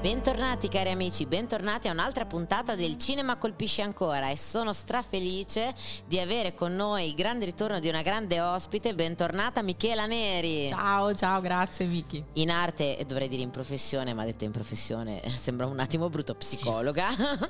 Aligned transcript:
Bentornati 0.00 0.68
cari 0.68 0.88
amici, 0.88 1.26
bentornati 1.26 1.86
a 1.86 1.92
un'altra 1.92 2.24
puntata 2.24 2.74
del 2.74 2.96
Cinema 2.96 3.36
Colpisce 3.36 3.82
Ancora 3.82 4.30
e 4.30 4.38
sono 4.38 4.72
strafelice 4.72 5.74
di 6.06 6.18
avere 6.18 6.54
con 6.54 6.74
noi 6.74 7.08
il 7.08 7.14
grande 7.14 7.44
ritorno 7.44 7.78
di 7.80 7.88
una 7.90 8.00
grande 8.00 8.40
ospite, 8.40 8.94
bentornata 8.94 9.60
Michela 9.60 10.06
Neri. 10.06 10.68
Ciao, 10.68 11.14
ciao, 11.14 11.42
grazie 11.42 11.84
Vicky. 11.84 12.24
In 12.34 12.50
arte, 12.50 12.96
e 12.96 13.04
dovrei 13.04 13.28
dire 13.28 13.42
in 13.42 13.50
professione, 13.50 14.14
ma 14.14 14.24
detta 14.24 14.46
in 14.46 14.52
professione 14.52 15.20
sembra 15.36 15.66
un 15.66 15.78
attimo 15.78 16.08
brutto, 16.08 16.34
psicologa. 16.34 17.08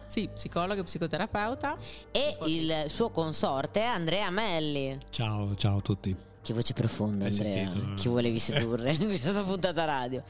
Sì, 0.08 0.28
psicologa 0.28 0.80
e 0.80 0.84
psicoterapeuta. 0.84 1.76
e 2.10 2.36
il 2.46 2.86
suo 2.88 3.10
consorte 3.10 3.84
Andrea 3.84 4.28
Melli. 4.30 4.98
Ciao, 5.10 5.54
ciao 5.54 5.78
a 5.78 5.82
tutti. 5.82 6.29
Che 6.50 6.56
voce 6.56 6.72
profonda, 6.72 7.26
Hai 7.26 7.30
Andrea. 7.30 7.70
sentito? 7.70 7.94
Chi 7.94 8.08
volevi 8.08 8.40
sedurre 8.40 8.90
in 8.98 9.06
questa 9.06 9.44
puntata 9.44 9.84
radio? 9.84 10.24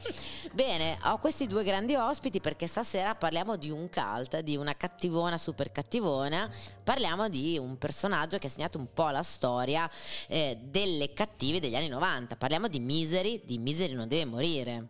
Bene, 0.51 0.95
ho 1.05 1.17
questi 1.17 1.47
due 1.47 1.63
grandi 1.63 1.95
ospiti 1.95 2.39
perché 2.39 2.67
stasera 2.67 3.15
parliamo 3.15 3.55
di 3.55 3.71
un 3.71 3.89
cult, 3.89 4.39
di 4.41 4.55
una 4.55 4.77
cattivona 4.77 5.39
super 5.39 5.71
cattivona. 5.71 6.47
Parliamo 6.83 7.27
di 7.27 7.57
un 7.57 7.75
personaggio 7.79 8.37
che 8.37 8.45
ha 8.45 8.49
segnato 8.51 8.77
un 8.77 8.93
po' 8.93 9.09
la 9.09 9.23
storia 9.23 9.89
eh, 10.27 10.59
delle 10.61 11.11
cattive 11.13 11.59
degli 11.59 11.75
anni 11.75 11.87
90. 11.87 12.35
Parliamo 12.35 12.67
di 12.67 12.79
Misery, 12.79 13.41
di 13.43 13.57
Misery 13.57 13.93
non 13.93 14.07
deve 14.07 14.25
morire. 14.25 14.87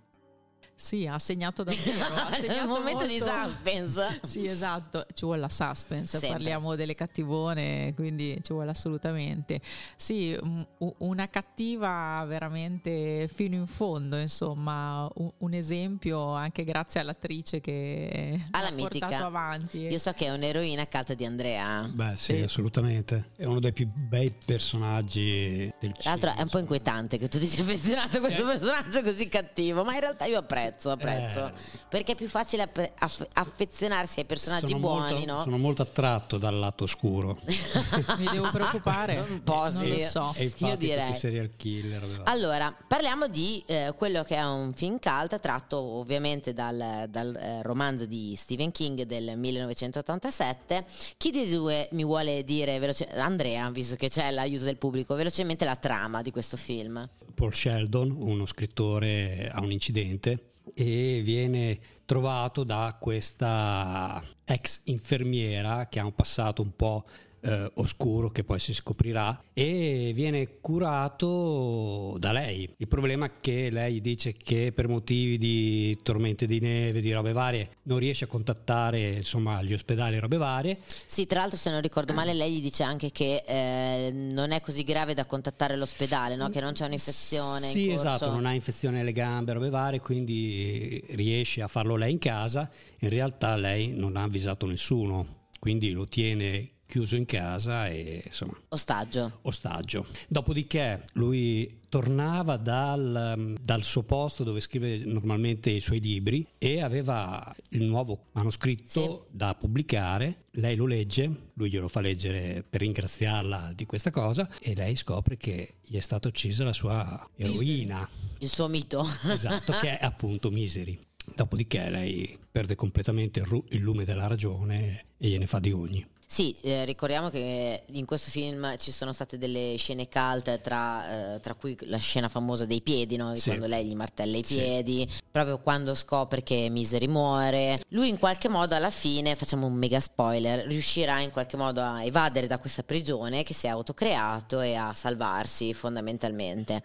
Sì, 0.82 1.06
ha 1.06 1.20
segnato 1.20 1.64
davvero. 1.64 2.00
Ha 2.32 2.34
segnato 2.34 2.64
un 2.74 2.80
momento 2.80 3.06
di 3.06 3.20
molto- 3.20 3.34
suspense. 3.50 4.20
Sì, 4.24 4.48
esatto, 4.48 5.06
ci 5.14 5.26
vuole 5.26 5.42
la 5.42 5.50
suspense, 5.50 6.18
Sempre. 6.18 6.30
parliamo 6.30 6.76
delle 6.76 6.96
cattivone, 6.96 7.94
quindi 7.96 8.40
ci 8.42 8.52
vuole 8.54 8.72
assolutamente. 8.72 9.62
Sì, 9.96 10.36
un- 10.42 10.66
una 11.00 11.30
cattiva 11.30 12.24
veramente 12.28 13.30
fino 13.32 13.56
in 13.56 13.68
fondo, 13.68 14.18
insomma, 14.18 15.08
un, 15.16 15.32
un 15.38 15.54
esempio 15.54 16.34
anche 16.34 16.64
grazie 16.64 17.00
all'attrice 17.00 17.62
che 17.62 18.42
Alla 18.52 18.72
mitica. 18.72 19.06
portato 19.08 19.26
avanti. 19.28 19.78
Io 19.80 19.98
so 20.00 20.12
che 20.14 20.26
è 20.26 20.32
un'eroina 20.34 20.88
cult 20.88 21.14
di 21.14 21.26
Andrea. 21.26 21.86
Beh, 21.92 22.10
sì, 22.12 22.36
Sì. 22.38 22.42
assolutamente. 22.42 23.30
È 23.36 23.46
uno 23.46 23.60
dei 23.60 23.72
più 23.74 23.88
bei 23.88 24.34
personaggi 24.46 25.72
del 25.80 25.92
Tra 25.94 26.10
l'altro 26.12 26.30
è 26.30 26.34
un 26.34 26.38
po' 26.38 26.44
cinema, 26.48 26.60
inquietante 26.62 27.18
che 27.18 27.28
tu 27.28 27.38
ti 27.40 27.46
sia 27.46 27.62
affezionato 27.64 28.18
a 28.18 28.20
questo 28.20 28.46
personaggio 28.46 29.02
così 29.04 29.28
cattivo, 29.30 29.84
ma 29.84 29.94
in 29.94 30.00
realtà 30.00 30.26
io 30.26 30.40
apprezzo, 30.40 30.71
apprezzo. 30.90 31.48
Eh. 31.48 31.52
Perché 31.90 32.14
è 32.14 32.16
più 32.16 32.28
facile 32.28 32.64
app- 32.64 32.80
aff- 33.00 33.28
affezionarsi 33.34 34.20
ai 34.20 34.26
personaggi 34.26 34.68
Sono 34.68 34.80
buoni, 34.80 35.12
molto, 35.12 35.26
no? 35.26 35.42
Sono 35.42 35.58
molto 35.58 35.82
attratto 35.82 36.38
dal 36.38 36.58
lato 36.58 36.84
oscuro. 36.84 37.38
Mi 38.18 38.28
devo 38.32 38.50
preoccupare? 38.52 39.20
Un 39.20 39.44
po' 39.44 39.70
non 39.70 39.88
lo 39.88 40.00
so. 40.00 40.34
E 40.36 40.52
Io 40.58 40.76
direi. 40.76 41.14
serial 41.16 41.52
killer. 41.56 42.22
Allora, 42.24 42.76
parliamo 42.88 43.28
di 43.28 43.64
eh, 43.66 43.94
quello 43.96 44.24
che 44.24 44.36
è 44.36 44.44
un 44.44 44.74
film 44.74 44.98
cult 45.00 45.40
tratto 45.40 45.78
ovviamente 45.78 46.54
dal, 46.54 47.06
dal, 47.10 47.36
eh, 47.36 47.62
romanzo 47.62 48.06
di 48.06 48.36
Stephen 48.38 48.72
King 48.72 49.04
del 49.04 49.38
1987. 49.38 50.86
Chi 51.18 51.32
dei 51.32 51.50
due 51.50 51.88
mi 51.92 52.04
vuole 52.04 52.44
dire 52.44 52.80
velocemente, 52.80 53.20
Andrea, 53.20 53.70
visto 53.70 53.96
che 53.96 54.10
c'è 54.10 54.32
l'aiuto 54.32 54.64
del 54.66 54.78
pubblico, 54.78 55.16
velocemente 55.16 55.66
la 55.66 55.76
trama 55.76 56.22
di 56.22 56.32
questo 56.32 56.58
film? 56.58 57.08
Paul 57.34 57.54
Sheldon, 57.54 58.12
uno 58.12 58.46
scrittore, 58.46 59.50
ha 59.52 59.62
un 59.62 59.72
incidente 59.72 60.51
e 60.74 61.22
viene 61.24 61.80
trovato 62.06 62.64
da 62.64 62.98
questa 63.00 64.24
ex 64.46 64.82
infermiera 64.86 65.88
che 65.88 66.00
ha 66.00 66.06
un 66.06 66.14
passato 66.16 66.62
un 66.62 66.76
po' 66.76 67.06
eh, 67.42 67.72
oscuro 67.76 68.30
che 68.30 68.44
poi 68.44 68.60
si 68.60 68.74
scoprirà 68.74 69.42
e 69.54 70.12
viene 70.14 70.60
curato 70.60 72.16
da 72.20 72.32
lei. 72.32 72.72
Il 72.78 72.88
problema 72.88 73.26
è 73.26 73.32
che 73.40 73.70
lei 73.70 74.02
dice 74.02 74.34
che 74.34 74.72
per 74.74 74.88
motivi 74.88 75.38
di 75.38 75.98
tormente 76.04 76.46
di 76.46 76.60
neve, 76.60 77.02
di 77.02 77.12
robe 77.12 77.32
varie, 77.32 77.70
non 77.84 78.00
riesce 78.00 78.26
a 78.26 78.28
contattare 78.28 79.10
insomma 79.10 79.62
gli 79.62 79.74
ospedali 79.74 80.16
e 80.16 80.20
robe 80.20 80.38
varie 80.38 80.78
Sì, 81.06 81.26
tra 81.26 81.40
l'altro 81.42 81.58
se 81.58 81.70
non 81.70 81.82
ricordo 81.82 82.14
male 82.14 82.34
lei 82.34 82.54
gli 82.54 82.62
dice 82.62 82.84
anche 82.84 83.12
che 83.12 83.44
eh, 83.46 84.12
non 84.12 84.52
è 84.52 84.62
così 84.62 84.84
grave 84.84 85.14
da 85.14 85.26
contattare 85.26 85.76
l'ospedale, 85.76 86.36
no? 86.36 86.50
che 86.50 86.60
non 86.62 86.74
c'è 86.74 86.86
un'infezione. 86.86 87.66
in 87.68 87.72
Sì, 87.72 87.88
corso. 87.88 88.08
esatto, 88.08 88.32
non 88.32 88.46
ha 88.46 88.54
infezione 88.54 89.02
alle 89.02 89.12
gambe, 89.12 89.54
robe 89.54 89.70
varie, 89.70 90.00
quindi 90.00 91.04
riesce 91.12 91.62
a 91.62 91.68
farlo 91.68 91.96
lei 91.96 92.12
in 92.12 92.20
casa. 92.20 92.70
In 93.00 93.10
realtà 93.10 93.56
lei 93.56 93.94
non 93.94 94.16
ha 94.16 94.24
avvisato 94.24 94.66
nessuno, 94.66 95.48
quindi 95.60 95.92
lo 95.92 96.08
tiene 96.08 96.70
chiuso 96.92 97.16
in 97.16 97.26
casa 97.26 97.88
e 97.88 98.22
insomma 98.26 98.58
Ostaggio. 98.68 99.40
ostaggio. 99.44 100.06
Dopodiché 100.28 101.06
lui 101.14 101.80
tornava 101.88 102.58
dal, 102.58 103.56
dal 103.62 103.84
suo 103.84 104.04
posto 104.04 104.44
dove 104.44 104.60
scrive 104.60 104.98
normalmente 105.06 105.70
i 105.70 105.80
suoi 105.80 106.02
libri 106.02 106.46
e 106.58 106.82
aveva 106.82 107.54
il 107.70 107.84
nuovo 107.84 108.26
manoscritto 108.34 109.28
da 109.32 109.56
pubblicare. 109.56 110.48
Lei 110.56 110.76
lo 110.76 110.86
legge, 110.86 111.52
lui 111.54 111.70
glielo 111.70 111.88
fa 111.88 112.02
leggere 112.02 112.62
per 112.70 112.82
ringraziarla 112.82 113.72
di 113.74 113.86
questa 113.86 114.10
cosa 114.10 114.50
e 114.60 114.76
lei 114.76 114.98
scopre 114.98 115.38
che 115.38 115.76
gli 115.82 115.96
è 115.96 116.02
stata 116.02 116.28
uccisa 116.28 116.66
la 116.66 116.74
sua 116.74 117.30
eroina. 117.36 118.08
Il 118.40 118.50
suo 118.50 118.68
mito. 118.68 119.08
Esatto, 119.24 119.72
che 119.80 119.98
è 119.98 120.04
appunto 120.04 120.52
Misery. 120.52 121.00
Dopodiché 121.36 121.90
lei 121.90 122.38
perde 122.52 122.76
completamente 122.76 123.40
il, 123.40 123.46
ru- 123.46 123.66
il 123.70 123.80
lume 123.80 124.04
della 124.04 124.28
ragione 124.28 125.06
e 125.18 125.30
gliene 125.30 125.46
fa 125.46 125.60
di 125.60 125.72
ogni. 125.72 126.06
Sì, 126.32 126.56
eh, 126.62 126.86
ricordiamo 126.86 127.30
che 127.30 127.84
in 127.88 128.06
questo 128.06 128.32
film 128.32 128.78
ci 128.78 128.94
sono 128.94 129.12
state 129.12 129.38
delle 129.38 129.76
scene 129.78 130.08
cult 130.08 130.62
tra, 130.62 131.34
eh, 131.36 131.40
tra 131.42 131.56
cui 131.56 131.76
la 131.82 131.98
scena 131.98 132.30
famosa 132.30 132.66
dei 132.66 132.80
piedi, 132.80 133.18
no? 133.18 133.36
Sì. 133.36 133.50
quando 133.50 133.68
lei 133.68 133.86
gli 133.86 133.96
martella 133.96 134.38
i 134.38 134.44
Sì. 134.46 134.56
piedi, 134.56 135.12
proprio 135.30 135.60
quando 135.60 135.94
scopre 135.94 136.42
che 136.42 136.70
Misery 136.72 137.08
muore. 137.08 137.82
Lui 137.90 138.08
in 138.08 138.18
qualche 138.18 138.48
modo 138.48 138.76
alla 138.76 138.90
fine, 138.92 139.36
facciamo 139.36 139.66
un 139.66 139.74
mega 139.74 140.00
spoiler, 140.00 140.66
riuscirà 140.68 141.20
in 141.20 141.32
qualche 141.32 141.58
modo 141.58 141.82
a 141.82 142.02
evadere 142.02 142.48
da 142.48 142.60
questa 142.60 142.84
prigione 142.84 143.44
che 143.44 143.54
si 143.54 143.66
è 143.66 143.70
autocreato 143.70 144.62
e 144.62 144.76
a 144.76 144.94
salvarsi 144.96 145.74
fondamentalmente. 145.74 146.82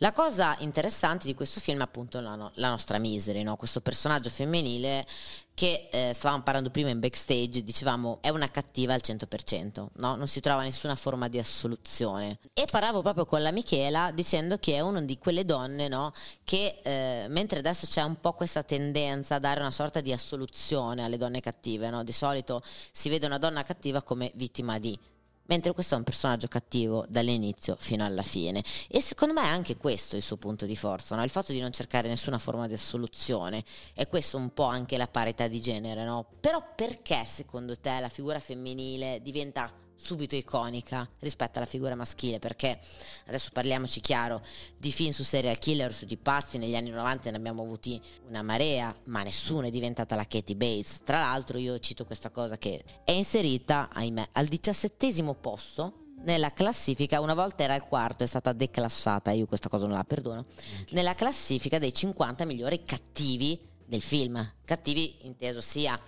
La 0.00 0.12
cosa 0.12 0.54
interessante 0.58 1.26
di 1.26 1.34
questo 1.34 1.60
film 1.60 1.78
è 1.78 1.84
appunto 1.84 2.20
la, 2.20 2.34
no- 2.34 2.52
la 2.56 2.68
nostra 2.68 2.98
Misery, 2.98 3.42
no? 3.42 3.56
questo 3.56 3.80
personaggio 3.80 4.28
femminile 4.28 5.06
che 5.54 5.88
eh, 5.90 6.12
stavamo 6.14 6.42
parlando 6.42 6.70
prima 6.70 6.88
in 6.88 6.98
backstage, 6.98 7.62
dicevamo 7.62 8.18
è 8.20 8.30
una 8.30 8.50
cattiva 8.50 8.94
al 8.94 9.00
100%, 9.04 9.86
no? 9.94 10.16
non 10.16 10.26
si 10.26 10.40
trova 10.40 10.62
nessuna 10.62 10.94
forma 10.94 11.28
di 11.28 11.38
assoluzione. 11.38 12.38
E 12.54 12.64
parlavo 12.70 13.02
proprio 13.02 13.26
con 13.26 13.42
la 13.42 13.52
Michela 13.52 14.10
dicendo 14.12 14.58
che 14.58 14.74
è 14.74 14.80
una 14.80 15.02
di 15.02 15.18
quelle 15.18 15.44
donne 15.44 15.88
no? 15.88 16.12
che 16.44 16.80
eh, 16.82 17.26
mentre 17.28 17.58
adesso 17.58 17.86
c'è 17.86 18.02
un 18.02 18.18
po' 18.18 18.32
questa 18.32 18.62
tendenza 18.62 19.36
a 19.36 19.38
dare 19.38 19.60
una 19.60 19.70
sorta 19.70 20.00
di 20.00 20.12
assoluzione 20.12 21.04
alle 21.04 21.18
donne 21.18 21.40
cattive, 21.40 21.90
no? 21.90 22.02
di 22.02 22.12
solito 22.12 22.62
si 22.90 23.08
vede 23.08 23.26
una 23.26 23.38
donna 23.38 23.62
cattiva 23.62 24.02
come 24.02 24.30
vittima 24.34 24.78
di... 24.78 24.98
Mentre 25.46 25.72
questo 25.72 25.94
è 25.94 25.98
un 25.98 26.04
personaggio 26.04 26.48
cattivo 26.48 27.04
dall'inizio 27.08 27.76
fino 27.78 28.04
alla 28.04 28.22
fine. 28.22 28.62
E 28.88 29.00
secondo 29.00 29.34
me 29.34 29.42
è 29.42 29.48
anche 29.48 29.76
questo 29.76 30.16
il 30.16 30.22
suo 30.22 30.36
punto 30.36 30.66
di 30.66 30.76
forza, 30.76 31.16
no? 31.16 31.24
il 31.24 31.30
fatto 31.30 31.52
di 31.52 31.60
non 31.60 31.72
cercare 31.72 32.08
nessuna 32.08 32.38
forma 32.38 32.66
di 32.66 32.74
assoluzione. 32.74 33.64
E 33.94 34.06
questo 34.06 34.36
un 34.36 34.52
po' 34.54 34.64
anche 34.64 34.96
la 34.96 35.08
parità 35.08 35.48
di 35.48 35.60
genere, 35.60 36.04
no? 36.04 36.26
Però 36.40 36.62
perché 36.74 37.24
secondo 37.26 37.78
te 37.78 37.98
la 38.00 38.08
figura 38.08 38.38
femminile 38.38 39.20
diventa 39.20 39.70
subito 40.02 40.34
iconica 40.34 41.08
rispetto 41.20 41.58
alla 41.58 41.66
figura 41.66 41.94
maschile? 41.94 42.38
Perché 42.38 42.80
adesso 43.26 43.50
parliamoci 43.52 44.00
chiaro 44.00 44.42
di 44.76 44.90
film 44.90 45.10
su 45.10 45.22
serial 45.22 45.58
killer, 45.58 45.94
su 45.94 46.04
di 46.04 46.16
pazzi, 46.16 46.58
negli 46.58 46.74
anni 46.74 46.90
90 46.90 47.30
ne 47.30 47.36
abbiamo 47.36 47.62
avuti 47.62 48.00
una 48.26 48.42
marea, 48.42 48.94
ma 49.04 49.22
nessuno 49.22 49.68
è 49.68 49.70
diventata 49.70 50.16
la 50.16 50.26
Katie 50.26 50.56
Bates. 50.56 51.00
Tra 51.04 51.20
l'altro 51.20 51.58
io 51.58 51.78
cito 51.78 52.04
questa 52.04 52.30
cosa 52.30 52.58
che 52.58 52.84
è 53.04 53.12
inserita, 53.12 53.88
ahimè, 53.92 54.30
al 54.32 54.46
diciassettesimo 54.46 55.34
posto 55.34 56.00
nella 56.22 56.52
classifica, 56.52 57.20
una 57.20 57.34
volta 57.34 57.62
era 57.62 57.74
al 57.74 57.86
quarto, 57.86 58.24
è 58.24 58.26
stata 58.26 58.52
declassata, 58.52 59.30
io 59.32 59.46
questa 59.46 59.68
cosa 59.68 59.86
non 59.86 59.96
la 59.96 60.04
perdono, 60.04 60.44
nella 60.90 61.14
classifica 61.14 61.78
dei 61.78 61.92
50 61.92 62.44
migliori 62.44 62.84
cattivi 62.84 63.70
del 63.92 64.00
film. 64.00 64.54
Cattivi 64.64 65.18
inteso 65.26 65.60
sia 65.60 66.00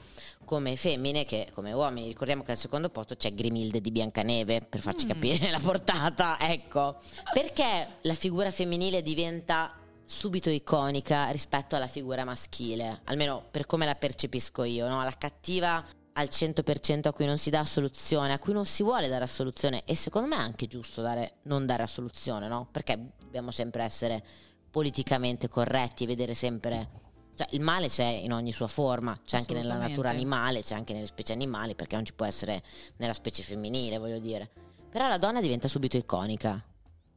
come 0.44 0.74
femmine 0.76 1.24
che 1.24 1.50
come 1.52 1.72
uomini. 1.72 2.06
Ricordiamo 2.06 2.42
che 2.42 2.52
al 2.52 2.56
secondo 2.56 2.88
posto 2.88 3.14
c'è 3.14 3.34
Grimilde 3.34 3.80
di 3.82 3.90
Biancaneve, 3.90 4.62
per 4.62 4.80
farci 4.80 5.04
capire 5.04 5.50
la 5.52 5.60
portata, 5.60 6.38
ecco. 6.40 7.00
Perché 7.32 7.96
la 8.00 8.14
figura 8.14 8.50
femminile 8.50 9.02
diventa 9.02 9.74
subito 10.06 10.48
iconica 10.48 11.28
rispetto 11.30 11.76
alla 11.76 11.86
figura 11.86 12.24
maschile, 12.24 13.02
almeno 13.04 13.44
per 13.50 13.66
come 13.66 13.84
la 13.84 13.94
percepisco 13.94 14.64
io, 14.64 14.88
no? 14.88 15.02
La 15.02 15.14
cattiva 15.16 15.84
al 16.16 16.28
100% 16.30 17.08
a 17.08 17.12
cui 17.12 17.26
non 17.26 17.36
si 17.36 17.50
dà 17.50 17.64
soluzione, 17.64 18.32
a 18.32 18.38
cui 18.38 18.52
non 18.54 18.64
si 18.64 18.82
vuole 18.82 19.08
dare 19.08 19.26
soluzione 19.26 19.82
e 19.84 19.94
secondo 19.94 20.28
me 20.28 20.36
è 20.36 20.40
anche 20.40 20.66
giusto 20.66 21.02
dare, 21.02 21.36
non 21.42 21.66
dare 21.66 21.86
soluzione, 21.86 22.48
no? 22.48 22.66
Perché 22.70 23.12
dobbiamo 23.18 23.50
sempre 23.50 23.82
essere 23.82 24.24
politicamente 24.70 25.48
corretti 25.48 26.04
e 26.04 26.06
vedere 26.06 26.34
sempre... 26.34 27.02
Cioè, 27.34 27.48
il 27.50 27.60
male 27.60 27.88
c'è 27.88 28.04
in 28.04 28.32
ogni 28.32 28.52
sua 28.52 28.68
forma, 28.68 29.16
c'è 29.24 29.36
anche 29.36 29.54
nella 29.54 29.76
natura 29.76 30.10
animale, 30.10 30.62
c'è 30.62 30.74
anche 30.74 30.92
nelle 30.92 31.06
specie 31.06 31.32
animali, 31.32 31.74
perché 31.74 31.96
non 31.96 32.04
ci 32.04 32.14
può 32.14 32.26
essere 32.26 32.62
nella 32.96 33.12
specie 33.12 33.42
femminile, 33.42 33.98
voglio 33.98 34.18
dire. 34.18 34.50
Però 34.90 35.08
la 35.08 35.18
donna 35.18 35.40
diventa 35.40 35.66
subito 35.66 35.96
iconica 35.96 36.62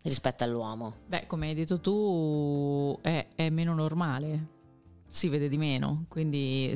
rispetto 0.04 0.44
all'uomo. 0.44 0.96
Beh, 1.06 1.28
come 1.28 1.50
hai 1.50 1.54
detto 1.54 1.80
tu, 1.80 2.98
è, 3.02 3.28
è 3.36 3.50
meno 3.50 3.74
normale 3.74 4.56
si 5.08 5.30
vede 5.30 5.48
di 5.48 5.58
meno, 5.58 6.06
quindi 6.10 6.74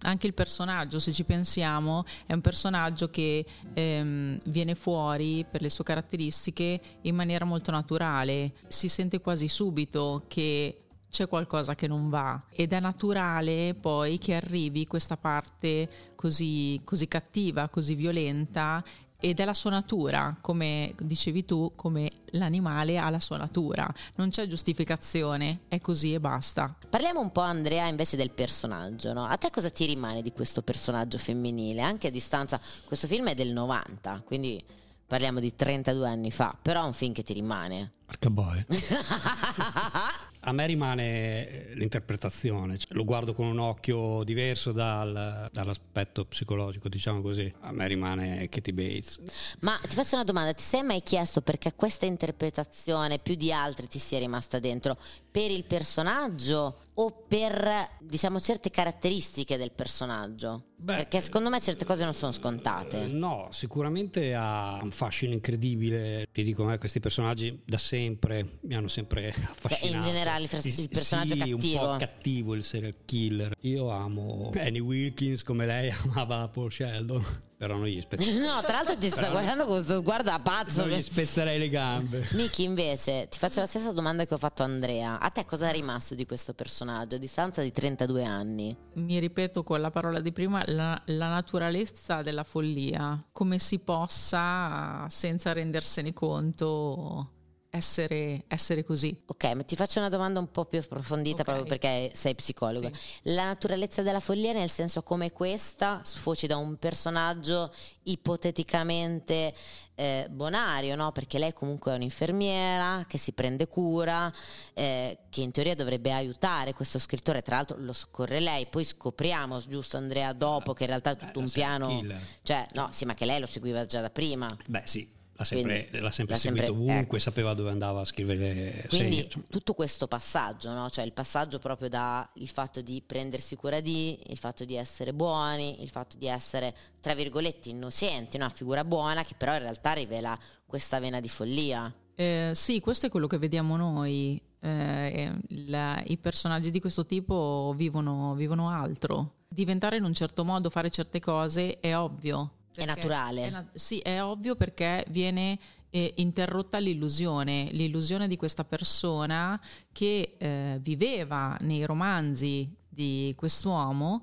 anche 0.00 0.26
il 0.26 0.34
personaggio, 0.34 0.98
se 0.98 1.12
ci 1.12 1.24
pensiamo, 1.24 2.04
è 2.26 2.32
un 2.32 2.40
personaggio 2.40 3.10
che 3.10 3.44
ehm, 3.74 4.38
viene 4.46 4.74
fuori 4.74 5.44
per 5.48 5.60
le 5.60 5.68
sue 5.68 5.84
caratteristiche 5.84 6.80
in 7.02 7.14
maniera 7.14 7.44
molto 7.44 7.70
naturale, 7.70 8.54
si 8.68 8.88
sente 8.88 9.20
quasi 9.20 9.48
subito 9.48 10.24
che 10.28 10.87
c'è 11.10 11.26
qualcosa 11.26 11.74
che 11.74 11.86
non 11.86 12.08
va 12.08 12.42
ed 12.50 12.72
è 12.72 12.80
naturale 12.80 13.74
poi 13.74 14.18
che 14.18 14.34
arrivi 14.34 14.86
questa 14.86 15.16
parte 15.16 15.88
così, 16.14 16.80
così 16.84 17.08
cattiva, 17.08 17.68
così 17.68 17.94
violenta 17.94 18.82
ed 19.20 19.40
è 19.40 19.44
la 19.44 19.54
sua 19.54 19.70
natura, 19.70 20.36
come 20.40 20.94
dicevi 21.00 21.44
tu, 21.44 21.72
come 21.74 22.08
l'animale 22.32 22.98
ha 22.98 23.10
la 23.10 23.18
sua 23.18 23.36
natura, 23.36 23.92
non 24.14 24.30
c'è 24.30 24.46
giustificazione, 24.46 25.62
è 25.66 25.80
così 25.80 26.14
e 26.14 26.20
basta. 26.20 26.72
Parliamo 26.88 27.18
un 27.18 27.32
po' 27.32 27.40
Andrea 27.40 27.88
invece 27.88 28.16
del 28.16 28.30
personaggio, 28.30 29.12
no? 29.12 29.24
A 29.24 29.36
te 29.36 29.50
cosa 29.50 29.70
ti 29.70 29.86
rimane 29.86 30.22
di 30.22 30.32
questo 30.32 30.62
personaggio 30.62 31.18
femminile? 31.18 31.82
Anche 31.82 32.06
a 32.06 32.10
distanza, 32.10 32.60
questo 32.86 33.08
film 33.08 33.28
è 33.28 33.34
del 33.34 33.52
90, 33.52 34.22
quindi 34.24 34.62
parliamo 35.04 35.40
di 35.40 35.52
32 35.52 36.08
anni 36.08 36.30
fa, 36.30 36.56
però 36.60 36.84
è 36.84 36.86
un 36.86 36.92
film 36.92 37.12
che 37.12 37.24
ti 37.24 37.32
rimane. 37.32 37.94
Porca 38.08 38.30
boia. 38.30 38.64
A 40.42 40.52
me 40.52 40.66
rimane 40.66 41.46
eh, 41.46 41.74
l'interpretazione, 41.74 42.78
cioè, 42.78 42.94
lo 42.94 43.04
guardo 43.04 43.34
con 43.34 43.46
un 43.48 43.58
occhio 43.58 44.24
diverso 44.24 44.72
dal, 44.72 45.50
dall'aspetto 45.52 46.24
psicologico, 46.24 46.88
diciamo 46.88 47.20
così. 47.20 47.52
A 47.60 47.72
me 47.72 47.86
rimane 47.86 48.48
Katie 48.48 48.72
Bates. 48.72 49.20
Ma 49.60 49.78
ti 49.86 49.94
faccio 49.94 50.14
una 50.14 50.24
domanda, 50.24 50.54
ti 50.54 50.62
sei 50.62 50.82
mai 50.84 51.02
chiesto 51.02 51.42
perché 51.42 51.74
questa 51.74 52.06
interpretazione 52.06 53.18
più 53.18 53.34
di 53.34 53.52
altre 53.52 53.88
ti 53.88 53.98
sia 53.98 54.18
rimasta 54.18 54.58
dentro? 54.58 54.96
Per 55.30 55.50
il 55.50 55.64
personaggio 55.64 56.84
o 56.94 57.24
per 57.28 57.90
diciamo 58.00 58.40
certe 58.40 58.70
caratteristiche 58.70 59.56
del 59.56 59.70
personaggio? 59.72 60.64
Beh, 60.76 60.96
Perché 60.96 61.20
secondo 61.20 61.48
me 61.48 61.60
certe 61.60 61.84
cose 61.84 62.04
non 62.04 62.14
sono 62.14 62.32
scontate. 62.32 63.02
Eh, 63.02 63.06
no, 63.06 63.48
sicuramente 63.50 64.34
ha 64.34 64.78
un 64.82 64.90
fascino 64.90 65.32
incredibile. 65.32 66.28
Ti 66.32 66.42
dico, 66.42 66.64
me 66.64 66.78
questi 66.78 67.00
personaggi 67.00 67.60
da 67.64 67.78
sempre 67.98 68.58
mi 68.62 68.74
hanno 68.74 68.88
sempre 68.88 69.28
affascinato. 69.28 69.86
Cioè, 69.88 69.96
in 69.96 70.00
generale 70.02 70.44
il, 70.44 70.50
il 70.64 70.88
personaggio 70.88 71.34
sì, 71.34 71.38
cattivo. 71.38 71.56
un 71.56 71.78
po' 71.78 71.96
cattivo 71.96 72.54
il 72.54 72.62
serial 72.62 72.94
killer. 73.04 73.56
Io 73.62 73.90
amo 73.90 74.50
Annie 74.54 74.80
Wilkins 74.80 75.42
come 75.42 75.66
lei 75.66 75.90
amava 76.04 76.48
Paul 76.48 76.70
Sheldon 76.70 77.46
però 77.58 77.76
non 77.76 77.86
gli 77.86 78.00
spezzerei. 78.00 78.38
no, 78.38 78.60
tra 78.62 78.74
l'altro 78.74 78.96
ti 78.96 79.10
sta 79.10 79.30
guardando 79.30 79.64
con 79.64 79.74
questo 79.74 79.98
sguardo 79.98 80.30
a 80.30 80.38
pazzo. 80.38 80.86
Non 80.86 80.96
gli 80.96 81.02
spezzerei 81.02 81.58
le 81.58 81.68
gambe. 81.68 82.28
Miki, 82.34 82.62
invece, 82.62 83.26
ti 83.28 83.36
faccio 83.36 83.58
la 83.58 83.66
stessa 83.66 83.90
domanda 83.90 84.24
che 84.24 84.34
ho 84.34 84.38
fatto 84.38 84.62
a 84.62 84.66
Andrea. 84.66 85.18
A 85.18 85.28
te 85.30 85.44
cosa 85.44 85.68
è 85.68 85.72
rimasto 85.72 86.14
di 86.14 86.24
questo 86.24 86.54
personaggio 86.54 87.16
a 87.16 87.18
distanza 87.18 87.60
di 87.60 87.72
32 87.72 88.22
anni? 88.22 88.76
Mi 88.94 89.18
ripeto 89.18 89.64
con 89.64 89.80
la 89.80 89.90
parola 89.90 90.20
di 90.20 90.30
prima, 90.30 90.62
la, 90.66 91.02
la 91.06 91.28
naturalezza 91.28 92.22
della 92.22 92.44
follia. 92.44 93.26
Come 93.32 93.58
si 93.58 93.80
possa, 93.80 95.04
senza 95.08 95.52
rendersene 95.52 96.12
conto, 96.12 97.37
essere, 97.70 98.44
essere, 98.48 98.84
così. 98.84 99.16
Ok, 99.26 99.44
ma 99.54 99.62
ti 99.62 99.76
faccio 99.76 99.98
una 99.98 100.08
domanda 100.08 100.38
un 100.38 100.50
po' 100.50 100.64
più 100.64 100.78
approfondita 100.78 101.42
okay. 101.42 101.44
proprio 101.44 101.64
perché 101.64 102.10
sei 102.14 102.34
psicologa. 102.34 102.90
Sì. 102.92 103.32
La 103.34 103.44
naturalezza 103.44 104.02
della 104.02 104.20
follia 104.20 104.52
nel 104.52 104.70
senso 104.70 105.02
come 105.02 105.32
questa 105.32 106.00
sfoci 106.04 106.46
da 106.46 106.56
un 106.56 106.76
personaggio 106.76 107.72
ipoteticamente 108.04 109.54
eh, 109.94 110.28
bonario, 110.30 110.94
no? 110.94 111.12
perché 111.12 111.38
lei 111.38 111.52
comunque 111.52 111.92
è 111.92 111.94
un'infermiera 111.96 113.04
che 113.06 113.18
si 113.18 113.32
prende 113.32 113.66
cura, 113.66 114.32
eh, 114.72 115.18
che 115.28 115.40
in 115.42 115.50
teoria 115.50 115.74
dovrebbe 115.74 116.12
aiutare 116.12 116.72
questo 116.72 116.98
scrittore, 116.98 117.42
tra 117.42 117.56
l'altro 117.56 117.76
lo 117.78 117.92
scorre 117.92 118.40
lei, 118.40 118.66
poi 118.66 118.84
scopriamo, 118.84 119.60
giusto 119.66 119.96
Andrea, 119.96 120.32
dopo 120.32 120.72
che 120.72 120.84
in 120.84 120.90
realtà 120.90 121.10
è 121.10 121.16
tutto 121.16 121.40
un 121.40 121.50
piano... 121.50 122.02
Cioè, 122.42 122.66
no, 122.72 122.88
sì, 122.92 123.04
ma 123.04 123.14
che 123.14 123.26
lei 123.26 123.40
lo 123.40 123.46
seguiva 123.46 123.84
già 123.84 124.00
da 124.00 124.08
prima. 124.08 124.48
Beh 124.66 124.82
sì, 124.84 125.06
L'ha 125.38 125.44
sempre, 125.44 125.82
Quindi, 125.82 126.00
l'ha 126.00 126.10
sempre 126.10 126.34
l'ha 126.34 126.40
seguito 126.40 126.66
sempre, 126.66 126.82
ovunque, 126.82 127.00
ecco. 127.00 127.18
sapeva 127.18 127.54
dove 127.54 127.70
andava 127.70 128.00
a 128.00 128.04
scrivere 128.04 128.86
Quindi 128.88 129.28
segni, 129.30 129.44
tutto 129.48 129.72
questo 129.72 130.08
passaggio, 130.08 130.72
no? 130.72 130.90
cioè 130.90 131.04
il 131.04 131.12
passaggio 131.12 131.60
proprio 131.60 131.88
dal 131.88 132.28
fatto 132.46 132.80
di 132.80 133.00
prendersi 133.06 133.54
cura 133.54 133.78
di, 133.78 134.18
il 134.26 134.36
fatto 134.36 134.64
di 134.64 134.74
essere 134.74 135.14
buoni, 135.14 135.80
il 135.84 135.90
fatto 135.90 136.16
di 136.16 136.26
essere, 136.26 136.74
tra 137.00 137.14
virgolette, 137.14 137.68
innocenti, 137.68 138.34
una 138.34 138.48
figura 138.48 138.82
buona 138.82 139.24
che 139.24 139.34
però 139.38 139.52
in 139.52 139.60
realtà 139.60 139.92
rivela 139.92 140.36
questa 140.66 140.98
vena 140.98 141.20
di 141.20 141.28
follia. 141.28 141.94
Eh, 142.16 142.50
sì, 142.54 142.80
questo 142.80 143.06
è 143.06 143.08
quello 143.08 143.28
che 143.28 143.38
vediamo 143.38 143.76
noi. 143.76 144.42
Eh, 144.58 145.32
la, 145.68 146.02
I 146.04 146.16
personaggi 146.16 146.72
di 146.72 146.80
questo 146.80 147.06
tipo 147.06 147.72
vivono, 147.76 148.34
vivono 148.34 148.70
altro. 148.70 149.34
Diventare 149.46 149.98
in 149.98 150.02
un 150.02 150.14
certo 150.14 150.44
modo, 150.44 150.68
fare 150.68 150.90
certe 150.90 151.20
cose 151.20 151.78
è 151.78 151.96
ovvio 151.96 152.54
è 152.82 152.86
naturale. 152.86 153.46
È 153.46 153.50
na- 153.50 153.68
sì, 153.74 153.98
è 153.98 154.22
ovvio 154.22 154.54
perché 154.54 155.04
viene 155.08 155.58
eh, 155.90 156.12
interrotta 156.16 156.78
l'illusione, 156.78 157.68
l'illusione 157.72 158.28
di 158.28 158.36
questa 158.36 158.64
persona 158.64 159.60
che 159.92 160.36
eh, 160.38 160.78
viveva 160.80 161.56
nei 161.60 161.84
romanzi 161.84 162.70
di 162.88 163.32
quest'uomo 163.36 164.22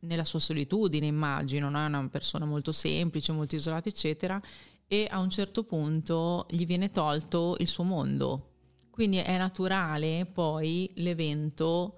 nella 0.00 0.24
sua 0.24 0.38
solitudine, 0.38 1.06
immagino, 1.06 1.68
no? 1.68 1.78
è 1.82 1.86
una 1.86 2.08
persona 2.08 2.44
molto 2.44 2.72
semplice, 2.72 3.32
molto 3.32 3.56
isolata, 3.56 3.88
eccetera, 3.88 4.40
e 4.86 5.08
a 5.10 5.18
un 5.18 5.30
certo 5.30 5.64
punto 5.64 6.46
gli 6.50 6.64
viene 6.64 6.90
tolto 6.90 7.56
il 7.58 7.66
suo 7.66 7.82
mondo. 7.84 8.48
Quindi 8.90 9.16
è 9.16 9.38
naturale 9.38 10.26
poi 10.30 10.90
l'evento 10.96 11.96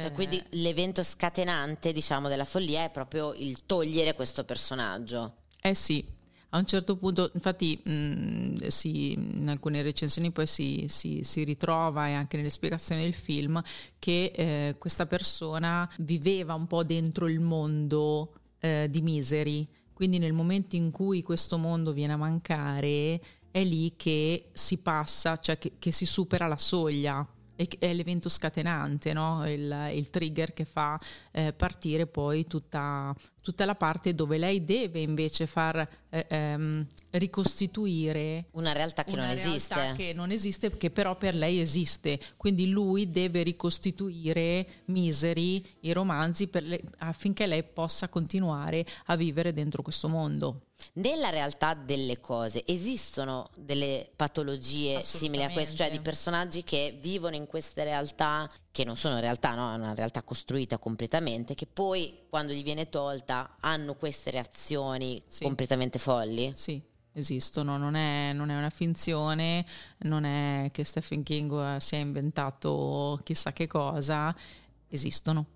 cioè, 0.00 0.12
quindi 0.12 0.42
l'evento 0.50 1.02
scatenante, 1.02 1.92
diciamo, 1.92 2.28
della 2.28 2.46
follia 2.46 2.84
è 2.84 2.90
proprio 2.90 3.34
il 3.34 3.66
togliere 3.66 4.14
questo 4.14 4.44
personaggio. 4.44 5.39
Eh 5.62 5.74
sì, 5.74 6.04
a 6.52 6.58
un 6.58 6.64
certo 6.64 6.96
punto, 6.96 7.30
infatti, 7.34 7.80
mh, 7.84 7.92
mm, 7.92 8.56
si, 8.66 9.12
in 9.12 9.48
alcune 9.48 9.82
recensioni 9.82 10.32
poi 10.32 10.46
si, 10.46 10.86
si, 10.88 11.20
si, 11.22 11.44
ritrova 11.44 12.08
e 12.08 12.14
anche 12.14 12.36
nelle 12.36 12.50
spiegazioni 12.50 13.02
del 13.02 13.14
film 13.14 13.62
che 13.98 14.32
eh, 14.34 14.74
questa 14.78 15.06
persona 15.06 15.88
viveva 15.98 16.54
un 16.54 16.66
po' 16.66 16.82
dentro 16.82 17.28
il 17.28 17.40
mondo 17.40 18.32
eh, 18.58 18.88
di 18.90 19.00
Misery. 19.00 19.66
Quindi 19.92 20.18
nel 20.18 20.32
momento 20.32 20.74
in 20.74 20.90
cui 20.90 21.22
questo 21.22 21.56
mondo 21.56 21.92
viene 21.92 22.14
a 22.14 22.16
mancare, 22.16 23.20
è 23.52 23.62
lì 23.62 23.94
che 23.96 24.48
si 24.52 24.78
passa, 24.78 25.38
cioè 25.38 25.58
che, 25.58 25.74
che 25.78 25.92
si 25.92 26.06
supera 26.06 26.48
la 26.48 26.56
soglia 26.56 27.26
è 27.78 27.92
l'evento 27.92 28.28
scatenante, 28.28 29.12
no? 29.12 29.46
il, 29.50 29.90
il, 29.92 30.08
trigger 30.08 30.54
che 30.54 30.64
fa 30.64 30.98
eh, 31.30 31.52
partire 31.52 32.06
poi 32.06 32.46
tutta, 32.46 33.14
tutta, 33.40 33.64
la 33.64 33.74
parte 33.74 34.14
dove 34.14 34.38
lei 34.38 34.64
deve 34.64 35.00
invece 35.00 35.46
far 35.46 35.88
eh, 36.10 36.26
ehm, 36.28 36.86
ricostituire 37.12 38.46
una 38.52 38.72
realtà 38.72 39.04
che 39.04 39.12
una 39.12 39.26
non 39.26 39.34
realtà 39.34 39.50
esiste. 39.50 39.92
che 39.96 40.12
non 40.12 40.30
esiste, 40.30 40.76
che 40.76 40.90
però 40.90 41.16
per 41.16 41.34
lei 41.34 41.60
esiste. 41.60 42.20
Quindi 42.36 42.68
lui 42.68 43.10
deve 43.10 43.42
ricostituire 43.42 44.66
Misery, 44.86 45.64
i 45.80 45.92
romanzi, 45.92 46.48
le, 46.52 46.80
affinché 46.98 47.46
lei 47.46 47.62
possa 47.62 48.08
continuare 48.08 48.84
a 49.06 49.16
vivere 49.16 49.52
dentro 49.52 49.82
questo 49.82 50.08
mondo. 50.08 50.62
Nella 50.94 51.28
realtà 51.28 51.74
delle 51.74 52.20
cose 52.20 52.64
esistono 52.66 53.50
delle 53.54 54.08
patologie 54.14 55.02
simili 55.02 55.42
a 55.42 55.50
questo, 55.50 55.76
cioè 55.76 55.90
di 55.90 56.00
personaggi 56.00 56.64
che 56.64 56.96
vivono 56.98 57.36
in 57.36 57.46
queste 57.46 57.84
realtà 57.84 58.50
che 58.72 58.84
non 58.84 58.96
sono 58.96 59.18
realtà, 59.18 59.54
no? 59.54 59.72
è 59.72 59.76
una 59.76 59.94
realtà 59.94 60.22
costruita 60.22 60.78
completamente, 60.78 61.54
che 61.54 61.66
poi 61.66 62.26
quando 62.28 62.52
gli 62.52 62.62
viene 62.62 62.88
tolta 62.88 63.56
hanno 63.60 63.94
queste 63.94 64.30
reazioni 64.30 65.22
sì. 65.26 65.44
completamente 65.44 65.98
folli? 65.98 66.52
Sì, 66.54 66.80
esistono, 67.12 67.76
non 67.76 67.96
è, 67.96 68.32
non 68.32 68.50
è, 68.50 68.56
una 68.56 68.70
finzione, 68.70 69.66
non 69.98 70.24
è 70.24 70.70
che 70.72 70.84
Stephen 70.84 71.22
King 71.22 71.78
si 71.78 71.96
è 71.96 71.98
inventato 71.98 73.20
chissà 73.24 73.52
che 73.52 73.66
cosa, 73.66 74.34
esistono. 74.88 75.46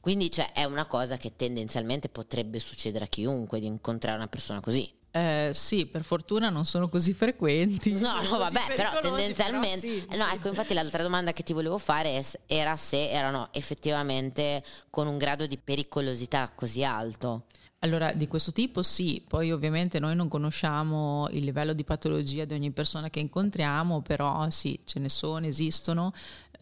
Quindi 0.00 0.30
cioè, 0.30 0.52
è 0.52 0.64
una 0.64 0.86
cosa 0.86 1.16
che 1.16 1.36
tendenzialmente 1.36 2.08
potrebbe 2.08 2.58
succedere 2.58 3.04
a 3.04 3.08
chiunque 3.08 3.60
di 3.60 3.66
incontrare 3.66 4.16
una 4.16 4.28
persona 4.28 4.60
così. 4.60 4.92
Eh, 5.16 5.50
sì, 5.54 5.86
per 5.86 6.02
fortuna 6.02 6.50
non 6.50 6.66
sono 6.66 6.88
così 6.88 7.12
frequenti. 7.12 7.92
No, 7.92 8.20
no, 8.20 8.36
vabbè, 8.36 8.74
però 8.74 8.98
tendenzialmente... 9.00 9.86
Però 9.86 10.12
sì, 10.12 10.18
no, 10.18 10.26
sì. 10.26 10.34
ecco, 10.34 10.48
infatti 10.48 10.74
l'altra 10.74 11.04
domanda 11.04 11.32
che 11.32 11.44
ti 11.44 11.52
volevo 11.52 11.78
fare 11.78 12.20
era 12.46 12.74
se 12.74 13.10
erano 13.10 13.48
effettivamente 13.52 14.64
con 14.90 15.06
un 15.06 15.16
grado 15.16 15.46
di 15.46 15.56
pericolosità 15.56 16.50
così 16.52 16.82
alto. 16.82 17.44
Allora, 17.84 18.12
di 18.12 18.26
questo 18.26 18.50
tipo 18.50 18.82
sì, 18.82 19.22
poi 19.24 19.52
ovviamente 19.52 20.00
noi 20.00 20.16
non 20.16 20.26
conosciamo 20.26 21.28
il 21.30 21.44
livello 21.44 21.74
di 21.74 21.84
patologia 21.84 22.44
di 22.44 22.54
ogni 22.54 22.72
persona 22.72 23.08
che 23.08 23.20
incontriamo, 23.20 24.00
però 24.00 24.50
sì, 24.50 24.80
ce 24.84 24.98
ne 24.98 25.10
sono, 25.10 25.46
esistono, 25.46 26.12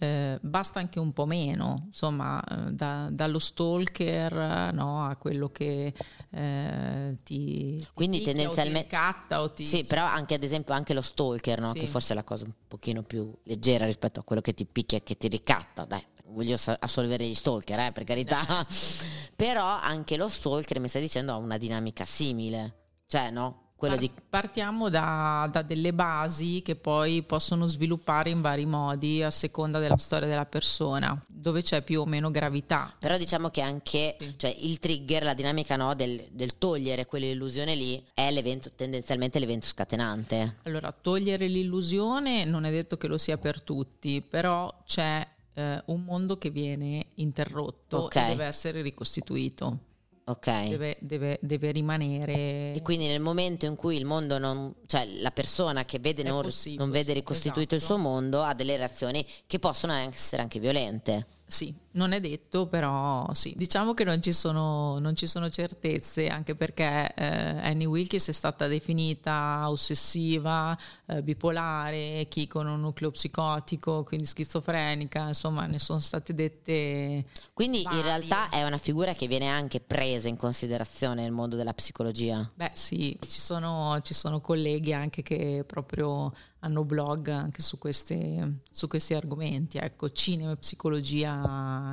eh, 0.02 0.38
basta 0.42 0.80
anche 0.80 0.98
un 0.98 1.12
po' 1.12 1.26
meno, 1.26 1.84
insomma, 1.86 2.42
eh, 2.42 2.72
da, 2.72 3.08
dallo 3.12 3.38
stalker 3.38 4.72
no, 4.72 5.06
a 5.06 5.14
quello 5.14 5.50
che 5.50 5.94
eh, 6.30 7.18
ti, 7.22 7.76
ti 7.76 7.86
Quindi 7.94 8.20
tendenzialmente 8.22 8.88
ti 8.88 8.96
catta 8.96 9.42
o 9.42 9.52
ti... 9.52 9.64
Sì, 9.64 9.84
però 9.84 10.04
anche 10.04 10.34
ad 10.34 10.42
esempio 10.42 10.74
anche 10.74 10.92
lo 10.92 11.02
stalker, 11.02 11.60
no? 11.60 11.70
Sì. 11.70 11.78
che 11.78 11.86
forse 11.86 12.14
è 12.14 12.16
la 12.16 12.24
cosa 12.24 12.46
un 12.46 12.52
pochino 12.66 13.02
più 13.02 13.32
leggera 13.44 13.84
rispetto 13.84 14.18
a 14.18 14.24
quello 14.24 14.42
che 14.42 14.54
ti 14.54 14.64
picchia 14.64 14.98
e 14.98 15.04
che 15.04 15.16
ti 15.16 15.28
ricatta, 15.28 15.84
dai. 15.84 16.04
Voglio 16.24 16.56
assolvere 16.80 17.24
gli 17.24 17.34
stalker, 17.34 17.78
eh, 17.78 17.92
per 17.92 18.02
carità. 18.02 18.66
Però 19.36 19.64
anche 19.64 20.16
lo 20.16 20.28
stalker 20.28 20.80
mi 20.80 20.88
stai 20.88 21.02
dicendo 21.02 21.30
ha 21.30 21.36
una 21.36 21.58
dinamica 21.58 22.04
simile. 22.04 22.74
Cioè, 23.06 23.30
no? 23.30 23.61
Quello 23.82 23.96
Par- 23.96 24.04
di 24.04 24.12
Partiamo 24.30 24.88
da, 24.88 25.48
da 25.50 25.62
delle 25.62 25.92
basi 25.92 26.62
che 26.62 26.76
poi 26.76 27.24
possono 27.24 27.66
sviluppare 27.66 28.30
in 28.30 28.40
vari 28.40 28.64
modi 28.64 29.24
a 29.24 29.30
seconda 29.32 29.80
della 29.80 29.96
storia 29.96 30.28
della 30.28 30.46
persona, 30.46 31.20
dove 31.26 31.62
c'è 31.62 31.82
più 31.82 32.00
o 32.02 32.06
meno 32.06 32.30
gravità. 32.30 32.94
Però 32.96 33.16
diciamo 33.18 33.50
che 33.50 33.60
anche 33.60 34.16
Sì. 34.20 34.34
cioè, 34.36 34.54
il 34.60 34.78
trigger, 34.78 35.24
la 35.24 35.34
dinamica 35.34 35.74
no, 35.74 35.94
del, 35.96 36.28
del 36.30 36.58
togliere 36.58 37.06
quell'illusione 37.06 37.74
lì 37.74 38.00
è 38.14 38.30
l'evento, 38.30 38.70
tendenzialmente 38.76 39.40
l'evento 39.40 39.66
scatenante. 39.66 40.58
Allora, 40.62 40.92
togliere 40.92 41.48
l'illusione 41.48 42.44
non 42.44 42.64
è 42.64 42.70
detto 42.70 42.96
che 42.96 43.08
lo 43.08 43.18
sia 43.18 43.36
per 43.36 43.62
tutti, 43.62 44.22
però 44.22 44.72
c'è 44.86 45.26
eh, 45.54 45.82
un 45.86 46.02
mondo 46.04 46.38
che 46.38 46.50
viene 46.50 47.06
interrotto 47.16 48.04
Ok. 48.04 48.14
e 48.14 48.26
deve 48.28 48.44
essere 48.44 48.80
ricostituito, 48.80 49.78
Ok. 50.24 50.68
deve, 50.68 50.96
deve- 51.00 51.38
deve 51.40 51.70
rimanere... 51.72 52.72
E 52.74 52.80
quindi 52.82 53.06
nel 53.06 53.20
momento 53.20 53.66
in 53.66 53.74
cui 53.76 53.96
il 53.96 54.04
mondo 54.04 54.38
non, 54.38 54.72
cioè 54.86 55.06
la 55.06 55.30
persona 55.30 55.84
che 55.84 55.98
vede 55.98 56.22
non, 56.22 56.48
non 56.76 56.90
vede 56.90 57.12
ricostituito 57.12 57.74
esatto. 57.74 57.74
il 57.74 57.80
suo 57.80 57.96
mondo 57.96 58.42
ha 58.42 58.54
delle 58.54 58.76
reazioni 58.76 59.26
che 59.46 59.58
possono 59.58 59.92
essere 59.92 60.42
anche 60.42 60.60
violente. 60.60 61.26
Sì, 61.44 61.74
non 61.92 62.12
è 62.12 62.20
detto, 62.20 62.66
però 62.66 63.26
sì. 63.34 63.54
Diciamo 63.56 63.94
che 63.94 64.04
non 64.04 64.22
ci 64.22 64.32
sono, 64.32 64.98
non 64.98 65.14
ci 65.14 65.26
sono 65.26 65.50
certezze, 65.50 66.28
anche 66.28 66.54
perché 66.54 67.12
eh, 67.14 67.24
Annie 67.24 67.86
Wilkes 67.86 68.28
è 68.28 68.32
stata 68.32 68.66
definita 68.66 69.68
ossessiva, 69.68 70.76
eh, 71.06 71.22
bipolare, 71.22 72.26
chi 72.28 72.46
con 72.46 72.66
un 72.66 72.80
nucleo 72.80 73.10
psicotico, 73.10 74.04
quindi 74.04 74.26
schizofrenica, 74.26 75.28
insomma 75.28 75.66
ne 75.66 75.78
sono 75.78 75.98
state 75.98 76.34
dette... 76.34 77.24
Quindi 77.52 77.78
in 77.78 77.84
Varie. 77.84 78.02
realtà 78.02 78.48
è 78.48 78.64
una 78.64 78.78
figura 78.78 79.14
che 79.14 79.26
viene 79.26 79.48
anche 79.48 79.80
presa 79.80 80.28
in 80.28 80.36
considerazione 80.36 81.22
nel 81.22 81.32
mondo 81.32 81.56
della 81.56 81.74
psicologia. 81.74 82.50
Beh 82.54 82.70
sì, 82.74 83.16
ci 83.20 83.40
sono, 83.40 84.00
ci 84.02 84.14
sono 84.14 84.40
colleghi 84.40 84.92
anche 84.92 85.22
che 85.22 85.64
proprio 85.66 86.32
hanno 86.64 86.84
blog 86.84 87.28
anche 87.28 87.60
su, 87.60 87.76
queste, 87.76 88.60
su 88.70 88.86
questi 88.86 89.14
argomenti, 89.14 89.78
ecco, 89.78 90.12
cinema 90.12 90.52
e 90.52 90.56
psicologia 90.56 91.42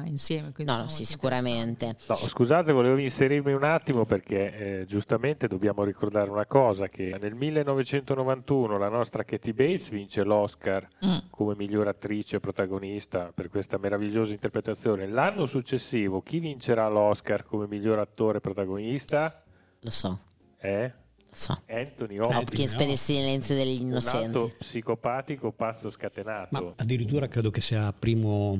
insieme. 0.05 0.51
No, 0.57 0.77
no, 0.77 0.87
sì, 0.87 1.05
sicuramente. 1.05 1.95
No, 2.07 2.15
scusate, 2.15 2.71
volevo 2.71 2.97
inserirmi 2.97 3.53
un 3.53 3.63
attimo 3.63 4.05
perché 4.05 4.79
eh, 4.81 4.85
giustamente 4.85 5.47
dobbiamo 5.47 5.83
ricordare 5.83 6.29
una 6.29 6.45
cosa, 6.45 6.87
che 6.87 7.15
nel 7.19 7.35
1991 7.35 8.77
la 8.77 8.89
nostra 8.89 9.23
Katie 9.23 9.53
Bates 9.53 9.89
vince 9.89 10.23
l'Oscar 10.23 10.87
Mm. 11.05 11.17
come 11.29 11.55
miglior 11.55 11.87
attrice 11.87 12.39
protagonista 12.39 13.31
per 13.33 13.49
questa 13.49 13.77
meravigliosa 13.77 14.33
interpretazione. 14.33 15.07
L'anno 15.07 15.45
successivo 15.45 16.21
chi 16.21 16.39
vincerà 16.39 16.87
l'Oscar 16.89 17.43
come 17.43 17.67
miglior 17.67 17.99
attore 17.99 18.39
protagonista? 18.41 19.43
Lo 19.81 19.89
so, 19.89 20.19
lo 20.61 20.91
so. 21.31 21.61
Anthony 21.67 22.17
Hopkins. 22.17 22.75
Per 22.75 22.89
il 22.89 22.97
silenzio 22.97 23.55
degli 23.55 23.79
un 23.79 23.87
innocenti. 23.87 24.53
psicopatico 24.57 25.51
pazzo 25.51 25.89
scatenato. 25.89 26.47
Ma 26.51 26.73
addirittura 26.75 27.27
credo 27.27 27.49
che 27.49 27.61
sia 27.61 27.93
primo 27.93 28.59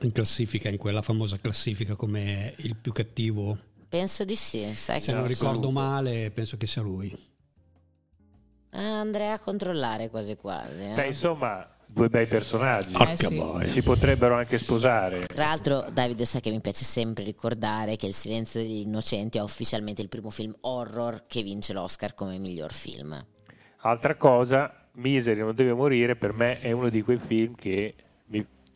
in 0.00 0.12
classifica, 0.12 0.68
in 0.68 0.76
quella 0.76 1.02
famosa 1.02 1.38
classifica 1.38 1.94
come 1.94 2.54
il 2.58 2.76
più 2.76 2.92
cattivo. 2.92 3.56
Penso 3.88 4.24
di 4.24 4.36
sì, 4.36 4.74
sai 4.74 5.00
Se 5.00 5.12
non 5.12 5.26
ricordo 5.26 5.70
male, 5.70 6.30
penso 6.30 6.56
che 6.56 6.66
sia 6.66 6.82
lui. 6.82 7.16
Eh, 8.70 8.82
andrei 8.82 9.30
a 9.30 9.38
controllare 9.38 10.10
quasi 10.10 10.36
quasi. 10.36 10.82
eh. 10.82 10.94
Beh, 10.94 11.06
insomma, 11.06 11.66
due 11.86 12.08
bei 12.08 12.26
personaggi. 12.26 12.92
Eh, 12.94 13.16
sì. 13.16 13.70
Si 13.70 13.82
potrebbero 13.82 14.34
anche 14.34 14.58
sposare. 14.58 15.26
Tra 15.26 15.46
l'altro, 15.46 15.86
Davide, 15.90 16.26
sai 16.26 16.42
che 16.42 16.50
mi 16.50 16.60
piace 16.60 16.84
sempre 16.84 17.24
ricordare 17.24 17.96
che 17.96 18.06
Il 18.06 18.12
silenzio 18.12 18.60
degli 18.60 18.80
innocenti 18.80 19.38
è 19.38 19.42
ufficialmente 19.42 20.02
il 20.02 20.08
primo 20.08 20.30
film 20.30 20.54
horror 20.60 21.24
che 21.26 21.42
vince 21.42 21.72
l'Oscar 21.72 22.12
come 22.12 22.36
miglior 22.38 22.72
film. 22.72 23.18
Altra 23.78 24.16
cosa, 24.16 24.88
Misery 24.94 25.40
non 25.40 25.54
deve 25.54 25.72
morire, 25.72 26.16
per 26.16 26.32
me 26.32 26.60
è 26.60 26.72
uno 26.72 26.88
di 26.90 27.02
quei 27.02 27.18
film 27.18 27.54
che 27.54 27.94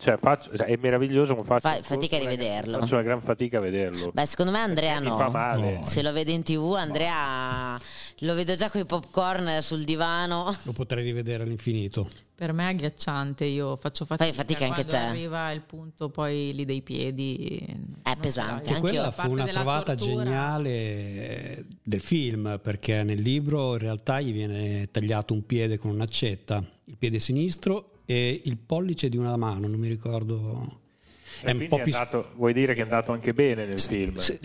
cioè, 0.01 0.17
faccio, 0.19 0.57
cioè, 0.57 0.67
è 0.67 0.77
meraviglioso, 0.77 1.35
ma 1.35 1.45
faccio 1.45 1.69
Fai 1.69 1.83
fatica 1.83 2.17
a 2.17 2.21
rivederlo. 2.21 2.79
Faccio 2.79 2.95
una 2.95 3.03
gran 3.03 3.21
fatica 3.21 3.59
a 3.59 3.61
vederlo. 3.61 4.11
Beh, 4.15 4.25
secondo 4.25 4.51
me 4.51 4.59
Andrea 4.59 4.99
Mi 4.99 5.09
fa 5.09 5.25
no. 5.25 5.31
male. 5.31 5.75
No. 5.75 5.85
Se 5.85 6.01
lo 6.01 6.13
vede 6.13 6.33
in 6.33 6.43
tv, 6.43 6.73
Andrea 6.73 7.79
lo 8.21 8.35
vedo 8.35 8.55
già 8.55 8.71
con 8.71 8.81
i 8.81 8.87
popcorn 8.87 9.59
sul 9.61 9.85
divano. 9.85 10.57
Lo 10.63 10.73
potrei 10.73 11.05
rivedere 11.05 11.43
all'infinito. 11.43 12.09
Per 12.35 12.53
me 12.55 12.65
è 12.65 12.67
agghiacciante, 12.69 13.45
io 13.45 13.77
faccio 13.77 14.07
fatica. 14.07 14.25
Fai 14.25 14.35
fatica 14.35 14.65
anche 14.65 14.87
quando 14.87 15.05
te. 15.05 15.11
arriva 15.11 15.53
il 15.53 15.61
punto 15.61 16.09
poi 16.09 16.55
lì 16.55 16.65
dei 16.65 16.81
piedi. 16.81 17.63
È 18.03 18.17
pesante, 18.19 18.69
Che 18.69 18.75
Anch'io, 18.77 18.81
quella 18.89 19.11
fu 19.11 19.17
parte 19.19 19.33
una 19.35 19.47
trovata 19.47 19.95
tortura. 19.95 20.25
geniale 20.25 21.67
del 21.83 22.01
film, 22.01 22.59
perché 22.63 23.03
nel 23.03 23.21
libro 23.21 23.73
in 23.73 23.81
realtà 23.81 24.19
gli 24.23 24.33
viene 24.33 24.89
tagliato 24.91 25.35
un 25.35 25.45
piede 25.45 25.77
con 25.77 25.91
un'accetta, 25.91 26.65
il 26.87 26.97
piede 26.97 27.19
sinistro 27.19 28.00
e 28.11 28.41
il 28.45 28.57
pollice 28.59 29.09
di 29.09 29.17
una 29.17 29.37
mano, 29.37 29.69
non 29.69 29.79
mi 29.79 29.87
ricordo. 29.87 30.79
È 31.43 31.53
un 31.53 31.69
po' 31.69 31.77
è 31.79 31.83
andato- 31.83 32.33
vuoi 32.35 32.53
dire 32.53 32.75
che 32.75 32.81
è 32.81 32.83
andato 32.83 33.13
anche 33.13 33.33
bene 33.33 33.65
nel 33.65 33.79
film? 33.81 34.19
Sì, 34.19 34.37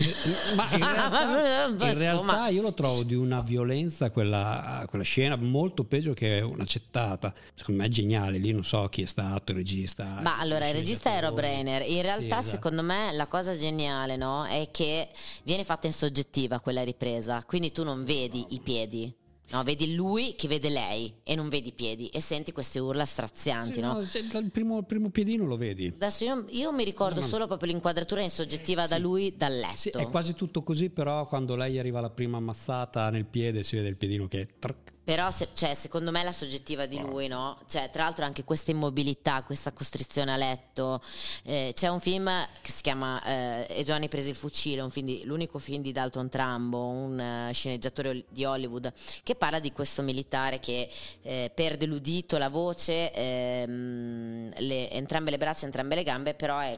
ma 0.54 0.68
in 0.72 0.78
realtà, 0.78 1.66
in 1.92 1.98
realtà 1.98 2.48
io 2.48 2.62
lo 2.62 2.72
trovo 2.72 3.02
di 3.02 3.14
una 3.16 3.40
violenza 3.40 4.10
quella, 4.10 4.84
quella 4.88 5.02
scena 5.04 5.34
molto 5.34 5.82
peggio 5.84 6.14
che 6.14 6.40
un'accettata. 6.40 7.34
Secondo 7.54 7.82
me 7.82 7.88
è 7.88 7.90
geniale, 7.90 8.38
lì 8.38 8.52
non 8.52 8.62
so 8.64 8.86
chi 8.88 9.02
è 9.02 9.06
stato 9.06 9.50
il 9.50 9.58
regista. 9.58 10.20
Ma 10.22 10.38
allora 10.38 10.68
il 10.68 10.74
regista 10.74 11.10
è 11.10 11.20
Rob 11.20 11.36
sceneggiatore. 11.36 11.78
Reiner. 11.78 11.90
In 11.90 12.02
realtà, 12.02 12.20
Sì, 12.20 12.26
esatto. 12.28 12.48
secondo 12.50 12.82
me, 12.82 13.12
la 13.14 13.26
cosa 13.26 13.56
geniale 13.58 14.16
no, 14.16 14.44
è 14.46 14.68
che 14.70 15.08
viene 15.42 15.64
fatta 15.64 15.88
in 15.88 15.92
soggettiva 15.92 16.60
quella 16.60 16.84
ripresa. 16.84 17.42
Quindi 17.44 17.72
tu 17.72 17.82
non 17.82 18.04
vedi 18.04 18.46
i 18.50 18.60
piedi. 18.60 19.12
No, 19.50 19.62
vedi 19.62 19.94
lui 19.94 20.34
che 20.34 20.48
vede 20.48 20.68
lei 20.68 21.12
e 21.22 21.34
non 21.36 21.48
vedi 21.48 21.68
i 21.68 21.72
piedi 21.72 22.08
e 22.08 22.20
senti 22.20 22.52
queste 22.52 22.78
urla 22.78 23.04
strazianti, 23.04 23.74
Sì, 23.74 23.80
no? 23.80 23.92
no, 23.94 24.06
cioè, 24.06 24.22
il, 24.22 24.50
primo, 24.50 24.78
il 24.78 24.84
primo 24.84 25.10
piedino 25.10 25.46
lo 25.46 25.56
vedi. 25.56 25.92
Adesso 25.94 26.24
io, 26.24 26.44
io 26.50 26.72
mi 26.72 26.84
ricordo 26.84 27.20
No, 27.20 27.26
solo 27.26 27.46
proprio 27.46 27.70
l'inquadratura 27.70 28.22
in 28.22 28.30
soggettiva 28.30 28.86
da 28.86 28.98
lui 28.98 29.34
dal 29.36 29.54
letto. 29.56 29.76
Sì, 29.76 29.88
è 29.90 30.08
quasi 30.08 30.34
tutto 30.34 30.62
così, 30.62 30.90
però 30.90 31.26
quando 31.26 31.54
lei 31.54 31.78
arriva 31.78 31.98
alla 31.98 32.10
prima 32.10 32.38
ammazzata 32.38 33.08
nel 33.10 33.24
piede 33.24 33.62
si 33.62 33.76
vede 33.76 33.88
il 33.88 33.96
piedino 33.96 34.26
che... 34.26 34.48
trac. 34.58 34.94
Però 35.06 35.30
se- 35.30 35.50
cioè, 35.54 35.74
secondo 35.74 36.10
me 36.10 36.24
la 36.24 36.32
soggettiva 36.32 36.86
di 36.86 36.98
lui, 36.98 37.28
no? 37.28 37.60
Cioè, 37.68 37.90
tra 37.90 38.02
l'altro 38.02 38.24
anche 38.24 38.42
questa 38.42 38.72
immobilità, 38.72 39.44
questa 39.44 39.70
costrizione 39.70 40.32
a 40.32 40.36
letto. 40.36 41.00
Eh, 41.44 41.70
c'è 41.76 41.86
un 41.86 42.00
film 42.00 42.28
che 42.60 42.72
si 42.72 42.82
chiama 42.82 43.22
eh, 43.24 43.66
E 43.68 43.84
Johnny 43.84 44.08
prese 44.08 44.30
il 44.30 44.34
fucile, 44.34 44.80
un 44.80 44.90
film 44.90 45.06
di- 45.06 45.22
l'unico 45.24 45.60
film 45.60 45.80
di 45.80 45.92
Dalton 45.92 46.28
Trambo, 46.28 46.86
un 46.88 47.20
eh, 47.20 47.52
sceneggiatore 47.52 48.24
di 48.28 48.44
Hollywood, 48.44 48.92
che 49.22 49.36
parla 49.36 49.60
di 49.60 49.70
questo 49.70 50.02
militare 50.02 50.58
che 50.58 50.90
eh, 51.22 51.52
perde 51.54 51.86
l'udito, 51.86 52.36
la 52.36 52.48
voce, 52.48 53.12
ehm, 53.12 54.52
le- 54.58 54.90
entrambe 54.90 55.30
le 55.30 55.38
braccia, 55.38 55.66
entrambe 55.66 55.94
le 55.94 56.02
gambe, 56.02 56.34
però 56.34 56.58
è 56.58 56.76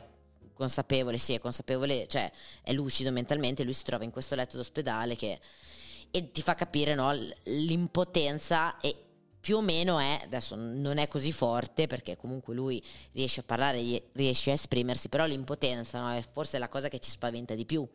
consapevole, 0.53 1.17
sì, 1.17 1.33
è 1.33 1.39
consapevole, 1.39 2.07
cioè 2.09 2.31
è 2.63 2.73
lucido 2.73 3.11
mentalmente, 3.11 3.65
lui 3.65 3.73
si 3.73 3.85
trova 3.85 4.05
in 4.05 4.11
questo 4.11 4.35
letto 4.35 4.59
d'ospedale 4.59 5.17
che 5.17 5.39
e 6.11 6.31
ti 6.31 6.43
fa 6.43 6.55
capire 6.55 6.95
no, 6.95 7.13
l'impotenza 7.45 8.79
e 8.81 8.95
più 9.41 9.57
o 9.57 9.61
meno 9.61 9.99
è, 9.99 10.21
adesso 10.25 10.57
non 10.57 10.99
è 10.99 11.09
così 11.09 11.33
forte 11.33 11.87
perché 11.87 12.17
comunque 12.17 12.55
lui 12.55 12.83
riesce 13.13 13.41
a 13.41 13.45
parlare, 13.45 14.11
riesce 14.13 14.51
a 14.51 14.55
esprimersi, 14.55 15.09
però 15.09 15.25
l'impotenza 15.27 16.01
no, 16.01 16.13
è 16.13 16.23
forse 16.33 16.59
la 16.59 16.69
cosa 16.69 16.89
che 16.89 16.99
ci 16.99 17.11
spaventa 17.11 17.55
di 17.55 17.65
più. 17.65 17.89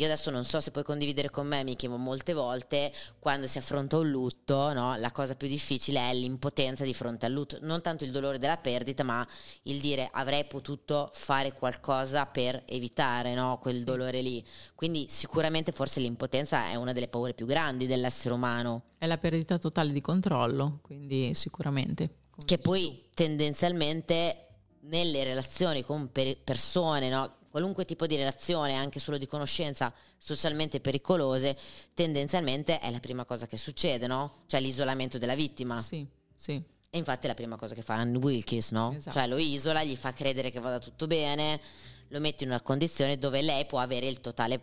Io 0.00 0.06
adesso 0.06 0.30
non 0.30 0.46
so 0.46 0.60
se 0.60 0.70
puoi 0.70 0.82
condividere 0.82 1.28
con 1.28 1.46
me, 1.46 1.62
Miki, 1.62 1.86
ma 1.86 1.98
molte 1.98 2.32
volte 2.32 2.90
quando 3.18 3.46
si 3.46 3.58
affronta 3.58 3.98
un 3.98 4.08
lutto, 4.08 4.72
no, 4.72 4.96
la 4.96 5.12
cosa 5.12 5.34
più 5.34 5.46
difficile 5.46 6.00
è 6.08 6.14
l'impotenza 6.14 6.84
di 6.84 6.94
fronte 6.94 7.26
al 7.26 7.32
lutto. 7.32 7.58
Non 7.60 7.82
tanto 7.82 8.04
il 8.04 8.10
dolore 8.10 8.38
della 8.38 8.56
perdita, 8.56 9.02
ma 9.02 9.28
il 9.64 9.78
dire 9.78 10.08
avrei 10.10 10.46
potuto 10.46 11.10
fare 11.12 11.52
qualcosa 11.52 12.24
per 12.24 12.62
evitare 12.64 13.34
no, 13.34 13.58
quel 13.60 13.84
dolore 13.84 14.22
lì. 14.22 14.42
Quindi 14.74 15.04
sicuramente 15.10 15.70
forse 15.70 16.00
l'impotenza 16.00 16.70
è 16.70 16.76
una 16.76 16.94
delle 16.94 17.08
paure 17.08 17.34
più 17.34 17.44
grandi 17.44 17.86
dell'essere 17.86 18.32
umano, 18.32 18.84
È 18.96 19.06
la 19.06 19.18
perdita 19.18 19.58
totale 19.58 19.92
di 19.92 20.00
controllo, 20.00 20.78
quindi 20.80 21.34
sicuramente. 21.34 22.08
che 22.46 22.56
poi 22.56 23.10
tendenzialmente 23.12 24.46
nelle 24.84 25.24
relazioni 25.24 25.84
con 25.84 26.10
per- 26.10 26.38
persone, 26.42 27.10
no, 27.10 27.34
qualunque 27.50 27.84
tipo 27.84 28.06
di 28.06 28.16
relazione, 28.16 28.74
anche 28.74 29.00
solo 29.00 29.18
di 29.18 29.26
conoscenza, 29.26 29.92
socialmente 30.16 30.80
pericolose, 30.80 31.58
tendenzialmente 31.94 32.78
è 32.78 32.90
la 32.90 33.00
prima 33.00 33.24
cosa 33.24 33.46
che 33.46 33.56
succede, 33.56 34.06
no? 34.06 34.44
Cioè 34.46 34.60
l'isolamento 34.60 35.18
della 35.18 35.34
vittima. 35.34 35.78
Sì, 35.78 36.06
sì. 36.34 36.62
E 36.92 36.98
infatti 36.98 37.26
è 37.26 37.28
la 37.28 37.34
prima 37.34 37.56
cosa 37.56 37.74
che 37.74 37.82
fa 37.82 37.94
Anne 37.94 38.18
Wilkins, 38.18 38.70
no? 38.70 38.94
Esatto. 38.96 39.18
Cioè 39.18 39.26
lo 39.26 39.38
isola, 39.38 39.82
gli 39.84 39.96
fa 39.96 40.12
credere 40.12 40.50
che 40.50 40.60
vada 40.60 40.78
tutto 40.78 41.06
bene, 41.06 41.60
lo 42.08 42.20
mette 42.20 42.44
in 42.44 42.50
una 42.50 42.62
condizione 42.62 43.18
dove 43.18 43.42
lei 43.42 43.66
può 43.66 43.80
avere 43.80 44.06
il 44.06 44.20
totale 44.20 44.60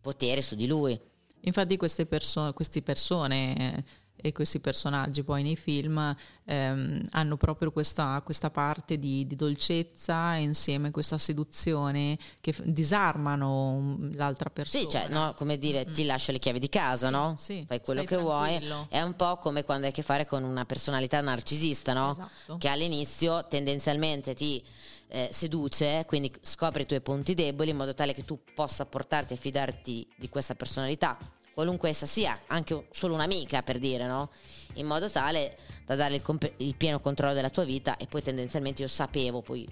potere 0.00 0.40
su 0.42 0.54
di 0.54 0.66
lui. 0.66 0.98
Infatti 1.42 1.76
queste 1.76 2.06
perso- 2.06 2.52
queste 2.52 2.82
persone 2.82 3.56
eh, 3.56 3.84
e 4.22 4.32
questi 4.32 4.60
personaggi 4.60 5.22
poi 5.22 5.42
nei 5.42 5.56
film 5.56 6.14
ehm, 6.44 7.02
hanno 7.10 7.36
proprio 7.36 7.70
questa, 7.72 8.20
questa 8.24 8.50
parte 8.50 8.98
di, 8.98 9.26
di 9.26 9.34
dolcezza 9.34 10.36
e 10.36 10.42
insieme 10.42 10.90
questa 10.90 11.18
seduzione 11.18 12.18
che 12.40 12.52
f- 12.52 12.62
disarmano 12.64 13.96
l'altra 14.12 14.50
persona. 14.50 14.82
Sì, 14.84 14.90
cioè, 14.90 15.08
no, 15.08 15.34
come 15.36 15.58
dire, 15.58 15.84
ti 15.84 16.04
lascio 16.04 16.32
le 16.32 16.38
chiavi 16.38 16.58
di 16.58 16.68
casa, 16.68 17.06
Sì, 17.08 17.12
no? 17.12 17.34
sì, 17.38 17.64
Fai 17.66 17.80
quello 17.80 18.04
che 18.04 18.16
vuoi. 18.16 18.48
tranquillo. 18.48 18.86
È 18.88 19.00
un 19.00 19.14
po' 19.16 19.36
come 19.38 19.64
quando 19.64 19.84
hai 19.86 19.92
a 19.92 19.94
che 19.94 20.02
fare 20.02 20.26
con 20.26 20.42
una 20.42 20.64
personalità 20.64 21.20
narcisista, 21.20 21.92
no? 21.92 22.10
Esatto. 22.12 22.56
Che 22.58 22.68
all'inizio 22.68 23.46
tendenzialmente 23.48 24.34
ti 24.34 24.62
eh, 25.08 25.28
seduce, 25.32 26.04
quindi 26.06 26.32
scopri 26.42 26.82
i 26.82 26.86
tuoi 26.86 27.00
punti 27.00 27.34
deboli 27.34 27.70
in 27.70 27.76
modo 27.76 27.94
tale 27.94 28.14
che 28.14 28.24
tu 28.24 28.38
possa 28.54 28.86
portarti 28.86 29.32
a 29.34 29.36
fidarti 29.36 30.06
di 30.16 30.28
questa 30.28 30.54
personalità, 30.54 31.18
qualunque 31.54 31.88
essa 31.88 32.06
sia, 32.06 32.38
anche 32.46 32.86
solo 32.90 33.14
un'amica 33.14 33.62
per 33.62 33.78
dire, 33.78 34.06
no? 34.06 34.30
In 34.74 34.86
modo 34.86 35.10
tale 35.10 35.56
da 35.84 35.94
dare 35.96 36.14
il, 36.14 36.22
comp- 36.22 36.52
il 36.58 36.74
pieno 36.76 37.00
controllo 37.00 37.34
della 37.34 37.50
tua 37.50 37.64
vita 37.64 37.96
e 37.96 38.06
poi 38.06 38.22
tendenzialmente 38.22 38.82
io 38.82 38.88
sapevo, 38.88 39.40
poi 39.42 39.68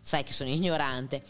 sai 0.00 0.24
che 0.24 0.32
sono 0.32 0.50
ignorante. 0.50 1.22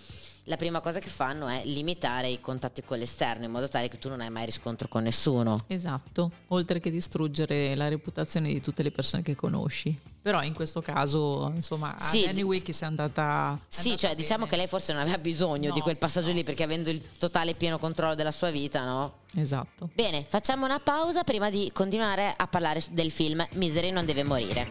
La 0.47 0.57
prima 0.57 0.81
cosa 0.81 0.99
che 0.99 1.09
fanno 1.09 1.47
è 1.47 1.63
limitare 1.67 2.29
i 2.29 2.41
contatti 2.41 2.83
con 2.83 2.99
l'esterno 2.99 3.45
in 3.45 3.51
modo 3.53 3.69
tale 3.69 3.87
che 3.87 4.01
tu 4.01 4.09
non 4.09 4.21
hai 4.21 4.29
mai 4.29 4.45
riscontro 4.45 4.89
con 4.89 5.05
nessuno. 5.05 5.63
Esatto, 5.69 6.33
oltre 6.49 6.81
che 6.81 6.91
distruggere 6.91 7.77
la 7.77 7.87
reputazione 7.89 8.49
di 8.53 8.61
tutte 8.61 8.83
le 8.83 8.91
persone 8.91 9.23
che 9.23 9.37
conosci. 9.37 9.97
Però 10.21 10.43
in 10.43 10.53
questo 10.53 10.83
caso, 10.83 11.53
insomma, 11.55 11.95
Sì. 12.01 12.25
Annie 12.27 12.43
Wilkins 12.43 12.81
è 12.83 12.87
andata 12.87 13.57
Sì, 13.69 13.91
andata 13.91 14.07
cioè 14.09 14.17
diciamo 14.17 14.39
bene. 14.41 14.51
che 14.51 14.57
lei 14.57 14.67
forse 14.67 14.93
non 14.93 15.03
aveva 15.03 15.19
bisogno 15.19 15.69
No, 15.69 15.75
di 15.75 15.81
quel 15.81 15.97
passaggio 15.97 16.29
no. 16.29 16.35
lì 16.35 16.43
perché 16.43 16.65
avendo 16.65 16.91
il 16.91 17.01
totale 17.19 17.55
pieno 17.55 17.79
controllo 17.79 18.17
della 18.17 18.33
sua 18.33 18.51
vita, 18.51 18.85
no? 18.85 19.13
Esatto. 19.37 19.91
Bene, 19.95 20.25
facciamo 20.29 20.65
una 20.65 20.81
pausa 20.81 21.23
prima 21.23 21.51
di 21.51 21.71
continuare 21.73 22.35
a 22.37 22.49
parlare 22.49 22.83
del 22.91 23.13
film 23.13 23.47
Misery 23.53 23.91
non 23.93 24.05
deve 24.05 24.25
morire. 24.25 24.69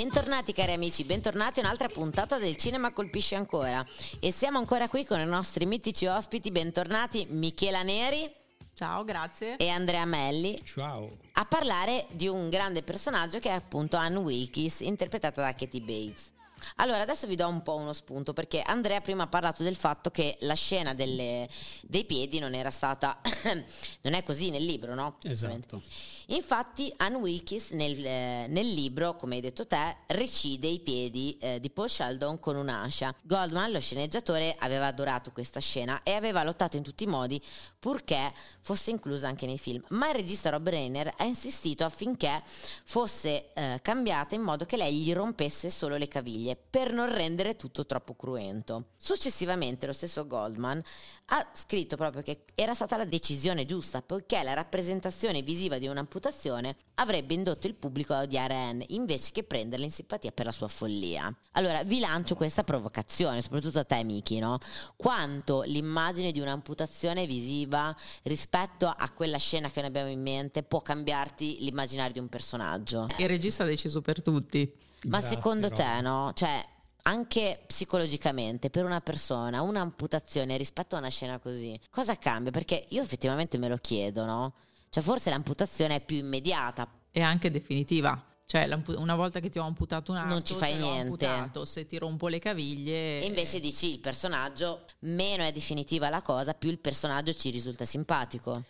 Bentornati 0.00 0.54
cari 0.54 0.72
amici, 0.72 1.04
bentornati 1.04 1.60
a 1.60 1.62
un'altra 1.64 1.88
puntata 1.88 2.38
del 2.38 2.56
Cinema 2.56 2.90
Colpisce 2.90 3.34
Ancora. 3.34 3.84
E 4.18 4.32
siamo 4.32 4.56
ancora 4.56 4.88
qui 4.88 5.04
con 5.04 5.20
i 5.20 5.26
nostri 5.26 5.66
mitici 5.66 6.06
ospiti, 6.06 6.50
bentornati 6.50 7.26
Michela 7.28 7.82
Neri 7.82 8.32
Ciao, 8.72 9.04
grazie. 9.04 9.58
e 9.58 9.68
Andrea 9.68 10.06
Melli. 10.06 10.58
Ciao. 10.64 11.06
a 11.32 11.44
parlare 11.44 12.06
di 12.12 12.28
un 12.28 12.48
grande 12.48 12.82
personaggio 12.82 13.40
che 13.40 13.50
è 13.50 13.52
appunto 13.52 13.98
Anne 13.98 14.16
Wilkes, 14.16 14.80
interpretata 14.80 15.42
da 15.42 15.54
Katie 15.54 15.82
Bates. 15.82 16.32
Allora, 16.76 17.02
adesso 17.02 17.26
vi 17.26 17.36
do 17.36 17.46
un 17.48 17.62
po' 17.62 17.76
uno 17.76 17.92
spunto 17.92 18.32
perché 18.32 18.62
Andrea 18.62 19.00
prima 19.00 19.24
ha 19.24 19.28
parlato 19.28 19.62
del 19.62 19.76
fatto 19.76 20.10
che 20.10 20.36
la 20.40 20.54
scena 20.54 20.94
delle- 20.94 21.48
dei 21.82 22.04
piedi 22.04 22.38
non 22.38 22.54
era 22.54 22.70
stata. 22.70 23.20
non 24.02 24.14
è 24.14 24.22
così 24.22 24.50
nel 24.50 24.64
libro, 24.64 24.94
no? 24.94 25.16
Esatto. 25.22 25.82
Infatti, 26.30 26.92
Anne 26.98 27.16
Wilkes 27.16 27.70
nel, 27.70 28.04
eh, 28.04 28.46
nel 28.48 28.68
libro, 28.68 29.16
come 29.16 29.36
hai 29.36 29.40
detto 29.40 29.66
te, 29.66 29.96
recide 30.08 30.68
i 30.68 30.78
piedi 30.78 31.36
eh, 31.40 31.58
di 31.58 31.70
Paul 31.70 31.90
Sheldon 31.90 32.38
con 32.38 32.54
un'ascia. 32.54 33.12
Goldman, 33.22 33.72
lo 33.72 33.80
sceneggiatore, 33.80 34.54
aveva 34.60 34.86
adorato 34.86 35.32
questa 35.32 35.58
scena 35.58 36.04
e 36.04 36.12
aveva 36.12 36.44
lottato 36.44 36.76
in 36.76 36.84
tutti 36.84 37.02
i 37.02 37.08
modi 37.08 37.42
purché 37.80 38.32
fosse 38.60 38.90
inclusa 38.90 39.26
anche 39.26 39.46
nei 39.46 39.58
film. 39.58 39.82
Ma 39.88 40.08
il 40.10 40.14
regista 40.14 40.50
Rob 40.50 40.68
Reiner 40.68 41.12
ha 41.16 41.24
insistito 41.24 41.84
affinché 41.84 42.42
fosse 42.84 43.52
eh, 43.52 43.80
cambiata 43.82 44.36
in 44.36 44.42
modo 44.42 44.64
che 44.66 44.76
lei 44.76 44.98
gli 44.98 45.12
rompesse 45.12 45.68
solo 45.68 45.96
le 45.96 46.06
caviglie 46.06 46.49
per 46.56 46.92
non 46.92 47.12
rendere 47.12 47.56
tutto 47.56 47.86
troppo 47.86 48.14
cruento. 48.14 48.90
Successivamente 48.96 49.86
lo 49.86 49.92
stesso 49.92 50.26
Goldman 50.26 50.82
ha 51.32 51.46
scritto 51.52 51.96
proprio 51.96 52.22
che 52.22 52.44
era 52.54 52.74
stata 52.74 52.96
la 52.96 53.04
decisione 53.04 53.64
giusta 53.64 54.02
poiché 54.02 54.42
la 54.42 54.52
rappresentazione 54.52 55.42
visiva 55.42 55.78
di 55.78 55.86
un'amputazione 55.86 56.76
avrebbe 56.94 57.34
indotto 57.34 57.66
il 57.66 57.74
pubblico 57.74 58.12
a 58.12 58.22
odiare 58.22 58.54
Anne 58.54 58.84
invece 58.88 59.30
che 59.32 59.44
prenderla 59.44 59.84
in 59.84 59.92
simpatia 59.92 60.32
per 60.32 60.46
la 60.46 60.52
sua 60.52 60.68
follia. 60.68 61.32
Allora 61.52 61.82
vi 61.84 62.00
lancio 62.00 62.34
questa 62.34 62.64
provocazione, 62.64 63.42
soprattutto 63.42 63.78
a 63.78 63.84
te 63.84 64.02
Miki, 64.02 64.38
no? 64.38 64.58
Quanto 64.96 65.62
l'immagine 65.62 66.32
di 66.32 66.40
un'amputazione 66.40 67.26
visiva 67.26 67.94
rispetto 68.24 68.86
a 68.86 69.10
quella 69.10 69.38
scena 69.38 69.70
che 69.70 69.80
noi 69.80 69.88
abbiamo 69.88 70.10
in 70.10 70.22
mente 70.22 70.62
può 70.62 70.80
cambiarti 70.80 71.58
l'immaginario 71.60 72.12
di 72.12 72.18
un 72.18 72.28
personaggio? 72.28 73.06
Il 73.18 73.28
regista 73.28 73.62
ha 73.62 73.66
deciso 73.66 74.00
per 74.00 74.20
tutti. 74.20 74.70
Ma 75.04 75.18
Grazie, 75.18 75.36
secondo 75.36 75.70
te, 75.70 76.00
no? 76.02 76.32
Cioè, 76.34 76.62
anche 77.02 77.60
psicologicamente 77.66 78.70
per 78.70 78.84
una 78.84 79.00
persona, 79.00 79.62
un'amputazione 79.62 80.56
rispetto 80.56 80.96
a 80.96 80.98
una 80.98 81.08
scena 81.08 81.38
così, 81.38 81.78
cosa 81.90 82.16
cambia? 82.16 82.50
Perché 82.50 82.86
io 82.88 83.02
effettivamente 83.02 83.58
me 83.58 83.68
lo 83.68 83.76
chiedo, 83.76 84.24
no? 84.24 84.54
Cioè, 84.90 85.02
forse 85.02 85.30
l'amputazione 85.30 85.96
è 85.96 86.00
più 86.00 86.16
immediata. 86.16 86.88
E 87.12 87.20
anche 87.20 87.50
definitiva. 87.50 88.24
Cioè, 88.44 88.68
una 88.96 89.14
volta 89.14 89.38
che 89.38 89.48
ti 89.48 89.60
ho 89.60 89.64
amputato 89.64 90.10
un 90.10 90.18
atto, 90.18 90.28
Non 90.28 90.44
ci 90.44 90.54
fai 90.54 90.74
niente. 90.74 91.26
amputato. 91.26 91.64
Se 91.64 91.86
ti 91.86 91.96
rompo 91.98 92.26
le 92.26 92.40
caviglie... 92.40 93.20
E 93.20 93.26
invece 93.26 93.60
dici 93.60 93.92
il 93.92 94.00
personaggio, 94.00 94.86
meno 95.00 95.44
è 95.44 95.52
definitiva 95.52 96.08
la 96.08 96.20
cosa, 96.20 96.52
più 96.54 96.68
il 96.68 96.78
personaggio 96.80 97.32
ci 97.32 97.50
risulta 97.50 97.84
simpatico. 97.84 98.64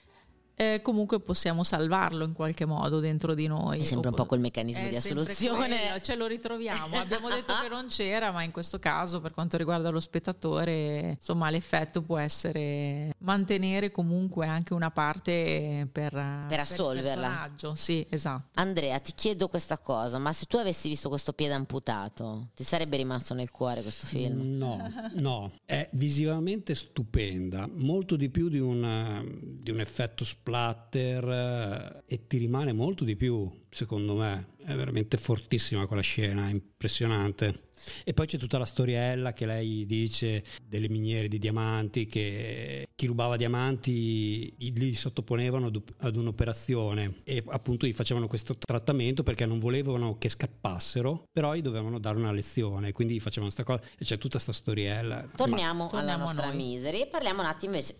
Eh, 0.60 0.82
comunque 0.82 1.20
possiamo 1.20 1.64
salvarlo 1.64 2.22
in 2.22 2.34
qualche 2.34 2.66
modo 2.66 3.00
dentro 3.00 3.32
di 3.32 3.46
noi. 3.46 3.80
È 3.80 3.84
sempre 3.84 4.10
un 4.10 4.14
po' 4.14 4.26
quel 4.26 4.40
meccanismo 4.40 4.84
È 4.84 4.90
di 4.90 4.96
assoluzione. 4.96 5.56
quello, 5.56 6.00
ce 6.02 6.16
lo 6.16 6.26
ritroviamo. 6.26 6.98
Abbiamo 6.98 7.30
detto 7.30 7.54
che 7.62 7.68
non 7.68 7.86
c'era, 7.86 8.30
ma 8.30 8.42
in 8.42 8.50
questo 8.50 8.78
caso, 8.78 9.22
per 9.22 9.32
quanto 9.32 9.56
riguarda 9.56 9.88
lo 9.88 10.00
spettatore, 10.00 11.14
insomma, 11.16 11.48
l'effetto 11.48 12.02
può 12.02 12.18
essere 12.18 13.14
mantenere 13.20 13.90
comunque 13.90 14.46
anche 14.48 14.74
una 14.74 14.90
parte 14.90 15.88
per, 15.90 16.12
per 16.46 16.60
assolverla. 16.60 17.28
personaggio. 17.28 17.74
Sì, 17.74 18.06
esatto. 18.10 18.48
Andrea, 18.60 18.98
ti 18.98 19.12
chiedo 19.14 19.48
questa 19.48 19.78
cosa, 19.78 20.18
ma 20.18 20.30
se 20.34 20.44
tu 20.44 20.58
avessi 20.58 20.90
visto 20.90 21.08
questo 21.08 21.32
piede 21.32 21.54
amputato, 21.54 22.48
ti 22.54 22.64
sarebbe 22.64 22.98
rimasto 22.98 23.32
nel 23.32 23.50
cuore 23.50 23.80
questo 23.80 24.06
film? 24.06 24.58
No, 24.58 25.10
no, 25.14 25.52
è 25.64 25.88
visivamente 25.92 26.74
stupenda, 26.74 27.66
molto 27.72 28.16
di 28.16 28.28
più 28.28 28.50
di 28.50 28.58
un, 28.58 28.84
eh, 28.84 29.38
di 29.62 29.70
un 29.70 29.80
effetto 29.80 30.22
splatter 30.50 32.02
eh, 32.06 32.14
e 32.14 32.26
ti 32.26 32.38
rimane 32.38 32.72
molto 32.72 33.04
di 33.04 33.16
più, 33.16 33.48
secondo 33.70 34.16
me. 34.16 34.48
È 34.64 34.74
veramente 34.74 35.16
fortissima 35.16 35.86
quella 35.86 36.02
scena, 36.02 36.48
è 36.48 36.50
impressionante. 36.50 37.68
E 38.04 38.12
poi 38.12 38.26
c'è 38.26 38.36
tutta 38.36 38.58
la 38.58 38.66
storiella 38.66 39.32
che 39.32 39.46
lei 39.46 39.86
dice 39.86 40.44
delle 40.68 40.90
miniere 40.90 41.28
di 41.28 41.38
diamanti, 41.38 42.04
che 42.04 42.86
chi 42.94 43.06
rubava 43.06 43.36
diamanti 43.38 44.52
li 44.58 44.94
sottoponevano 44.94 45.70
ad- 45.98 46.16
un'operazione 46.16 47.22
e 47.24 47.42
appunto 47.46 47.86
gli 47.86 47.94
facevano 47.94 48.26
questo 48.26 48.54
trattamento 48.58 49.22
perché 49.22 49.46
non 49.46 49.58
volevano 49.58 50.18
che 50.18 50.28
scappassero, 50.28 51.24
però 51.32 51.54
gli 51.54 51.62
dovevano 51.62 51.98
dare 51.98 52.18
una 52.18 52.32
lezione, 52.32 52.92
quindi 52.92 53.14
gli 53.14 53.20
facevano 53.20 53.50
questa 53.50 53.64
cosa 53.64 53.82
e 53.96 54.04
c'è 54.04 54.18
tutta 54.18 54.34
questa 54.34 54.52
storiella. 54.52 55.26
Torniamo, 55.34 55.86
torniamo 55.88 55.98
alla 55.98 56.12
a 56.12 56.16
nostra 56.16 56.48
noi. 56.48 56.56
misery 56.56 57.00
e 57.00 57.06
parliamo 57.06 57.40
un 57.40 57.46
attimo 57.46 57.74
invece, 57.74 57.94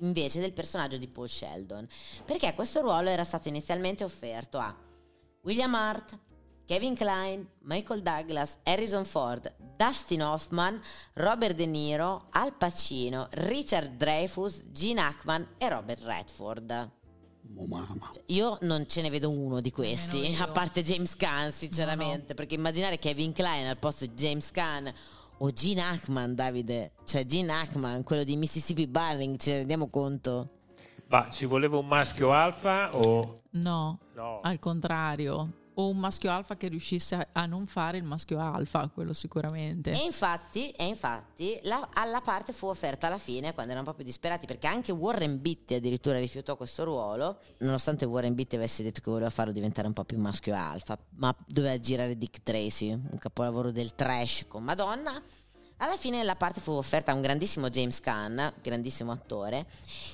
invece 0.00 0.40
del 0.40 0.52
personaggio 0.52 0.96
di 0.96 1.08
Paul 1.08 1.28
Sheldon, 1.28 1.88
perché 2.24 2.54
questo 2.54 2.80
ruolo 2.80 3.08
era 3.08 3.24
stato 3.24 3.48
inizialmente 3.48 4.04
offerto 4.04 4.58
a 4.58 4.74
William 5.42 5.74
Hart, 5.74 6.18
Kevin 6.66 6.94
Klein, 6.94 7.48
Michael 7.62 8.02
Douglas, 8.02 8.58
Harrison 8.62 9.04
Ford, 9.04 9.52
Dustin 9.76 10.22
Hoffman, 10.22 10.80
Robert 11.14 11.56
De 11.56 11.66
Niro, 11.66 12.28
Al 12.30 12.54
Pacino, 12.54 13.26
Richard 13.32 13.96
Dreyfuss, 13.96 14.66
Gene 14.70 15.00
Hackman 15.00 15.54
e 15.58 15.68
Robert 15.68 16.02
Redford. 16.04 16.90
Oh, 17.56 17.66
mamma. 17.66 18.12
Io 18.26 18.58
non 18.60 18.86
ce 18.86 19.02
ne 19.02 19.10
vedo 19.10 19.30
uno 19.30 19.60
di 19.60 19.72
questi, 19.72 20.36
a 20.38 20.46
parte 20.46 20.84
James 20.84 21.16
Caan, 21.16 21.50
sinceramente, 21.50 22.34
perché 22.34 22.54
immaginare 22.54 23.00
Kevin 23.00 23.32
Klein 23.32 23.66
al 23.66 23.78
posto 23.78 24.06
di 24.06 24.14
James 24.14 24.52
Caan 24.52 24.94
o 25.42 25.50
Gene 25.52 25.80
Hackman, 25.80 26.34
Davide, 26.34 26.92
cioè 27.04 27.24
Gene 27.24 27.52
Hackman, 27.52 28.02
quello 28.02 28.24
di 28.24 28.36
Mississippi 28.36 28.86
Burning, 28.86 29.36
ce 29.38 29.50
ne 29.52 29.56
rendiamo 29.58 29.88
conto? 29.88 30.48
Ma 31.08 31.28
ci 31.30 31.44
voleva 31.46 31.78
un 31.78 31.86
maschio 31.86 32.30
alfa 32.32 32.90
o 32.94 33.40
No, 33.52 33.98
no? 34.14 34.40
al 34.42 34.58
contrario. 34.58 35.48
O 35.74 35.88
un 35.88 35.98
maschio 35.98 36.30
alfa 36.30 36.56
che 36.56 36.68
riuscisse 36.68 37.28
a- 37.32 37.46
non 37.46 37.66
fare 37.66 37.96
il 37.96 38.02
maschio 38.04 38.38
alfa, 38.40 38.88
quello 38.92 39.12
sicuramente. 39.12 39.92
E 39.92 40.04
infatti, 40.04 40.70
e 40.70 40.84
infatti 40.86 41.58
la- 41.62 41.88
alla 41.94 42.20
parte 42.20 42.52
fu 42.52 42.66
offerta 42.66 43.06
alla 43.06 43.18
fine, 43.18 43.54
quando 43.54 43.70
erano 43.70 43.84
proprio 43.84 44.04
disperati, 44.04 44.46
perché 44.46 44.66
anche 44.66 44.92
Warren 44.92 45.40
Beatty 45.40 45.74
addirittura 45.76 46.18
rifiutò 46.18 46.56
questo 46.56 46.84
ruolo, 46.84 47.38
nonostante 47.58 48.04
Warren 48.04 48.34
Beatty 48.34 48.56
avesse 48.56 48.82
detto 48.82 49.00
che 49.00 49.10
voleva 49.10 49.30
farlo 49.30 49.52
diventare 49.52 49.86
un 49.86 49.94
po' 49.94 50.04
più 50.04 50.18
maschio 50.18 50.54
alfa, 50.54 50.98
ma 51.16 51.34
doveva 51.46 51.78
girare 51.78 52.18
Dick 52.18 52.42
Tracy, 52.42 52.90
un 52.92 53.18
capolavoro 53.18 53.70
del 53.70 53.94
trash 53.94 54.44
con 54.48 54.64
Madonna. 54.64 55.22
Alla 55.82 55.96
fine 55.96 56.22
la 56.24 56.36
parte 56.36 56.60
fu 56.60 56.72
offerta 56.72 57.10
a 57.10 57.14
un 57.14 57.22
grandissimo 57.22 57.70
James 57.70 58.00
Caan, 58.00 58.52
grandissimo 58.60 59.12
attore, 59.12 59.64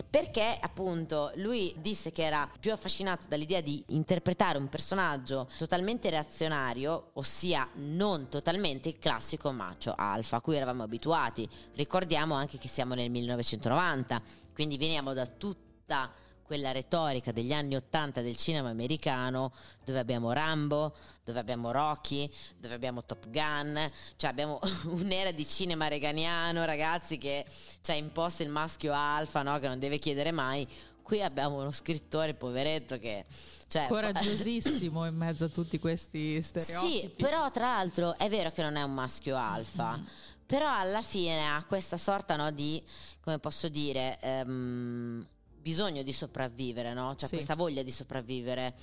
perché 0.09 0.57
appunto 0.61 1.33
lui 1.37 1.74
disse 1.79 2.12
che 2.12 2.22
era 2.22 2.48
più 2.61 2.70
affascinato 2.70 3.26
dall'idea 3.26 3.61
di 3.61 3.83
interpretare 3.88 4.59
un 4.59 4.68
personaggio 4.68 5.48
totalmente 5.59 6.09
reazionario, 6.09 7.11
ossia 7.14 7.68
non 7.74 8.29
totalmente 8.29 8.90
il 8.90 9.00
classico 9.00 9.50
macho 9.50 9.92
alfa 9.96 10.37
a 10.37 10.40
cui 10.40 10.55
eravamo 10.55 10.85
abituati. 10.85 11.48
Ricordiamo 11.74 12.35
anche 12.35 12.59
che 12.59 12.68
siamo 12.68 12.94
nel 12.94 13.11
1990, 13.11 14.22
quindi 14.55 14.79
veniamo 14.79 15.14
da 15.14 15.26
tutta 15.26 16.12
quella 16.46 16.72
retorica 16.72 17.32
degli 17.32 17.52
anni 17.52 17.76
80 17.76 18.22
del 18.22 18.37
cinema 18.37 18.68
americano 18.68 19.52
dove 19.85 19.98
abbiamo 19.98 20.32
Rambo, 20.32 20.94
dove 21.24 21.38
abbiamo 21.38 21.70
Rocky, 21.70 22.30
dove 22.56 22.74
abbiamo 22.74 23.04
Top 23.04 23.28
Gun, 23.28 23.78
cioè 24.16 24.30
abbiamo 24.30 24.59
un'era 24.87 25.30
di 25.32 25.44
cinema 25.44 25.88
reganiano, 25.88 26.64
ragazzi, 26.64 27.18
che 27.18 27.44
ci 27.80 27.90
ha 27.90 27.94
imposto 27.94 28.42
il 28.42 28.48
maschio 28.48 28.92
alfa, 28.94 29.42
no? 29.42 29.59
che 29.59 29.68
non 29.68 29.78
deve 29.78 29.98
chiedere 29.98 30.32
mai. 30.32 30.66
Qui 31.02 31.22
abbiamo 31.22 31.61
uno 31.61 31.70
scrittore, 31.70 32.35
poveretto, 32.35 32.98
che... 32.98 33.26
Cioè, 33.68 33.88
Coraggiosissimo 33.88 35.06
in 35.06 35.16
mezzo 35.16 35.46
a 35.46 35.48
tutti 35.48 35.80
questi 35.80 36.40
stereotipi. 36.40 37.00
sì, 37.00 37.09
però 37.16 37.50
tra 37.50 37.74
l'altro 37.74 38.16
è 38.16 38.28
vero 38.28 38.52
che 38.52 38.62
non 38.62 38.76
è 38.76 38.82
un 38.82 38.94
maschio 38.94 39.37
alfa, 39.37 40.00
però 40.46 40.72
alla 40.72 41.02
fine 41.02 41.48
ha 41.48 41.64
questa 41.64 41.96
sorta 41.96 42.37
no, 42.37 42.52
di, 42.52 42.80
come 43.20 43.40
posso 43.40 43.68
dire, 43.68 44.18
ehm, 44.20 45.26
bisogno 45.66 46.05
di 46.05 46.12
sopravvivere, 46.12 46.94
no? 46.94 47.16
Cioè 47.16 47.29
Sì. 47.29 47.35
questa 47.35 47.57
voglia 47.57 47.83
di 47.83 47.90
sopravvivere, 47.90 48.74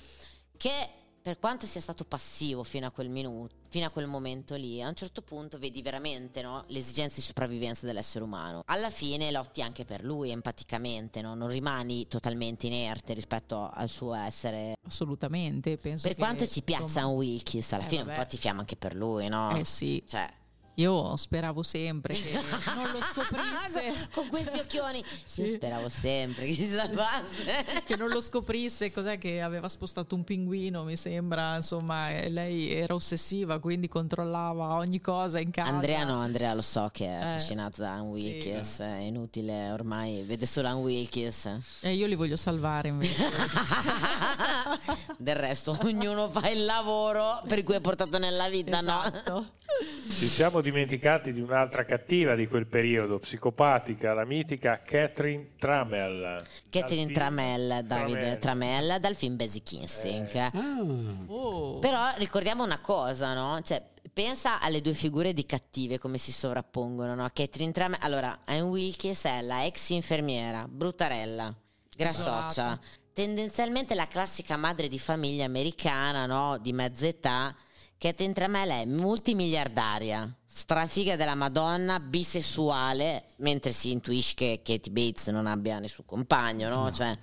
che 0.58 0.88
per 1.22 1.38
quanto 1.38 1.64
sia 1.64 1.80
stato 1.80 2.04
passivo 2.04 2.62
fino 2.62 2.86
a 2.86 2.90
quel 2.90 3.08
minuto, 3.08 3.54
fino 3.70 3.86
a 3.86 3.88
quel 3.88 4.06
momento 4.06 4.54
lì, 4.56 4.82
a 4.82 4.88
un 4.88 4.94
certo 4.94 5.22
punto 5.22 5.56
vedi 5.56 5.80
veramente 5.80 6.42
no, 6.42 6.64
l'esigenza 6.66 7.14
di 7.16 7.22
sopravvivenza 7.22 7.86
dell'essere 7.86 8.22
umano. 8.22 8.60
Alla 8.66 8.90
fine 8.90 9.30
lotti 9.30 9.62
anche 9.62 9.86
per 9.86 10.04
lui 10.04 10.28
empaticamente, 10.30 11.22
no? 11.22 11.34
non 11.34 11.48
rimani 11.48 12.06
totalmente 12.06 12.66
inerte 12.66 13.14
rispetto 13.14 13.70
al 13.72 13.88
suo 13.88 14.12
essere 14.12 14.74
Assolutamente. 14.86 15.78
Penso 15.78 16.06
per 16.06 16.18
quanto 16.18 16.46
ci 16.46 16.60
piaccia 16.60 16.82
insomma, 16.82 17.06
un 17.06 17.14
Wilkins, 17.16 17.72
alla 17.72 17.84
Eh, 17.84 17.88
fine 17.88 18.00
un 18.02 18.08
vabbè. 18.08 18.18
po' 18.20 18.26
ti 18.26 18.36
fiamma 18.36 18.60
anche 18.60 18.76
per 18.76 18.94
lui, 18.94 19.26
no? 19.28 19.56
Eh 19.56 19.64
sì, 19.64 20.04
Cioè, 20.06 20.28
io 20.76 21.16
speravo 21.16 21.62
sempre 21.62 22.14
che 22.14 22.32
non 22.74 22.90
lo 22.90 23.00
scoprisse. 23.00 24.08
con 24.12 24.28
questi 24.28 24.58
occhioni, 24.58 25.04
Sì. 25.22 25.42
io 25.42 25.48
speravo 25.48 25.88
sempre 25.88 26.46
che 26.46 26.54
si 26.54 26.68
salvasse. 26.68 27.64
che 27.86 27.96
non 27.96 28.08
lo 28.08 28.20
scoprisse, 28.20 28.90
cos'è 28.90 29.18
che 29.18 29.40
aveva 29.40 29.68
spostato 29.68 30.14
un 30.14 30.24
pinguino, 30.24 30.82
mi 30.84 30.96
sembra, 30.96 31.54
insomma, 31.56 32.10
e 32.10 32.28
lei 32.28 32.72
era 32.72 32.94
ossessiva, 32.94 33.58
quindi 33.60 33.86
controllava 33.88 34.74
ogni 34.74 35.00
cosa 35.00 35.38
in 35.38 35.50
casa. 35.50 35.70
Andrea 35.70 36.04
no, 36.04 36.18
Andrea 36.20 36.54
lo 36.54 36.62
so 36.62 36.88
che 36.92 37.06
è 37.06 37.08
Eh, 37.08 37.14
affascinato 37.34 37.80
da 37.82 37.92
Ann 37.92 38.08
sì. 38.08 38.12
Wilkins, 38.14 38.78
è 38.80 38.96
inutile 38.98 39.70
ormai, 39.70 40.22
vede 40.22 40.46
solo 40.46 40.68
Ann 40.68 40.76
Wilkins. 40.78 41.48
E 41.80 41.92
io 41.94 42.06
li 42.06 42.14
voglio 42.16 42.36
salvare 42.36 42.88
invece. 42.88 43.24
Del 45.18 45.36
resto 45.36 45.76
ognuno 45.82 46.28
fa 46.30 46.48
il 46.50 46.64
lavoro 46.64 47.42
per 47.46 47.62
cui 47.62 47.74
è 47.74 47.80
portato 47.80 48.18
nella 48.18 48.48
vita, 48.48 48.80
no? 48.80 49.02
esatto. 49.04 49.44
Ci 50.08 50.28
siamo 50.28 50.60
dimenticati 50.64 51.32
di 51.32 51.40
un'altra 51.40 51.84
cattiva 51.84 52.34
di 52.34 52.48
quel 52.48 52.66
periodo, 52.66 53.18
psicopatica, 53.18 54.14
la 54.14 54.24
mitica 54.24 54.80
Catherine 54.82 55.50
Trammell. 55.58 56.42
Catherine 56.70 57.12
Tramell, 57.12 57.80
Davide 57.82 58.38
Trammell. 58.38 58.38
Tramell, 58.38 58.96
dal 58.96 59.14
film 59.14 59.36
Basic 59.36 59.72
Instinct. 59.72 60.34
Ah, 60.36 60.50
Oh. 61.26 61.78
Però 61.78 62.12
ricordiamo 62.16 62.64
una 62.64 62.80
cosa, 62.80 63.34
no? 63.34 63.60
Cioè, 63.62 63.82
pensa 64.12 64.60
alle 64.60 64.80
due 64.80 64.94
figure 64.94 65.32
di 65.32 65.44
cattive 65.44 65.98
come 65.98 66.18
si 66.18 66.32
sovrappongono, 66.32 67.14
no? 67.14 67.28
Catherine 67.32 67.72
Tram, 67.72 67.96
allora, 68.00 68.40
Anne 68.44 68.62
Wilkes 68.62 69.24
è 69.24 69.42
la 69.42 69.64
ex 69.64 69.90
infermiera, 69.90 70.66
bruttarella, 70.68 71.54
grassoccia. 71.96 72.78
Tendenzialmente 73.12 73.94
la 73.94 74.08
classica 74.08 74.56
madre 74.56 74.88
di 74.88 74.98
famiglia 74.98 75.44
americana, 75.44 76.26
no? 76.26 76.58
Di 76.58 76.72
mezza 76.72 77.06
età 77.06 77.54
Kate 77.98 78.22
Intramel 78.22 78.68
è 78.68 78.84
multimiliardaria, 78.84 80.30
strafiga 80.46 81.16
della 81.16 81.34
Madonna, 81.34 81.98
bisessuale, 82.00 83.28
mentre 83.36 83.72
si 83.72 83.90
intuisce 83.90 84.34
che 84.34 84.60
Katie 84.62 84.92
Bates 84.92 85.28
non 85.28 85.46
abbia 85.46 85.78
nessun 85.78 86.04
compagno, 86.04 86.68
no? 86.68 86.92
Cioè, 86.92 87.16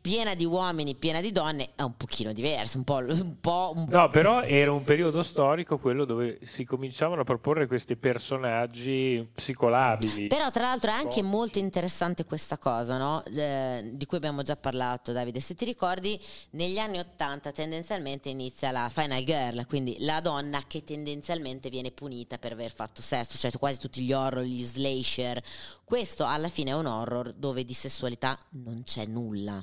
piena 0.00 0.34
di 0.34 0.44
uomini, 0.44 0.94
piena 0.94 1.20
di 1.20 1.30
donne, 1.32 1.70
è 1.74 1.82
un 1.82 1.96
pochino 1.96 2.32
diversa, 2.32 2.78
un 2.78 2.84
po'... 2.84 2.96
Un 2.96 3.40
po' 3.40 3.72
un- 3.76 3.86
No, 3.88 4.08
però 4.08 4.42
era 4.42 4.72
un 4.72 4.82
periodo 4.82 5.22
storico 5.22 5.78
quello 5.78 6.04
dove 6.04 6.38
si 6.44 6.64
cominciavano 6.64 7.20
a 7.22 7.24
proporre 7.24 7.66
questi 7.66 7.96
personaggi 7.96 9.28
psicolabili. 9.34 10.26
Però 10.28 10.50
tra 10.50 10.62
l'altro 10.62 10.90
è 10.90 10.94
anche 10.94 11.22
molto 11.22 11.58
interessante 11.58 12.24
questa 12.24 12.56
cosa, 12.58 12.96
no? 12.96 13.22
Eh, 13.24 13.90
di 13.92 14.06
cui 14.06 14.16
abbiamo 14.16 14.42
già 14.42 14.56
parlato 14.56 15.12
Davide, 15.12 15.40
se 15.40 15.54
ti 15.54 15.64
ricordi 15.64 16.18
negli 16.50 16.78
anni 16.78 16.98
80 16.98 17.52
tendenzialmente 17.52 18.28
inizia 18.28 18.70
la 18.70 18.88
final 18.88 19.22
girl, 19.22 19.66
quindi 19.66 19.96
la 20.00 20.20
donna 20.20 20.62
che 20.66 20.82
tendenzialmente 20.84 21.68
viene 21.68 21.90
punita 21.90 22.38
per 22.38 22.52
aver 22.52 22.72
fatto 22.72 23.02
sesso, 23.02 23.36
cioè 23.36 23.50
quasi 23.58 23.78
tutti 23.78 24.02
gli 24.02 24.12
horror, 24.12 24.42
gli 24.44 24.64
slasher, 24.64 25.42
questo 25.84 26.24
alla 26.24 26.48
fine 26.48 26.70
è 26.70 26.74
un 26.74 26.86
horror 26.86 27.32
dove 27.32 27.64
di 27.64 27.74
sessualità 27.74 28.38
non 28.50 28.82
c'è 28.84 29.04
nulla. 29.04 29.62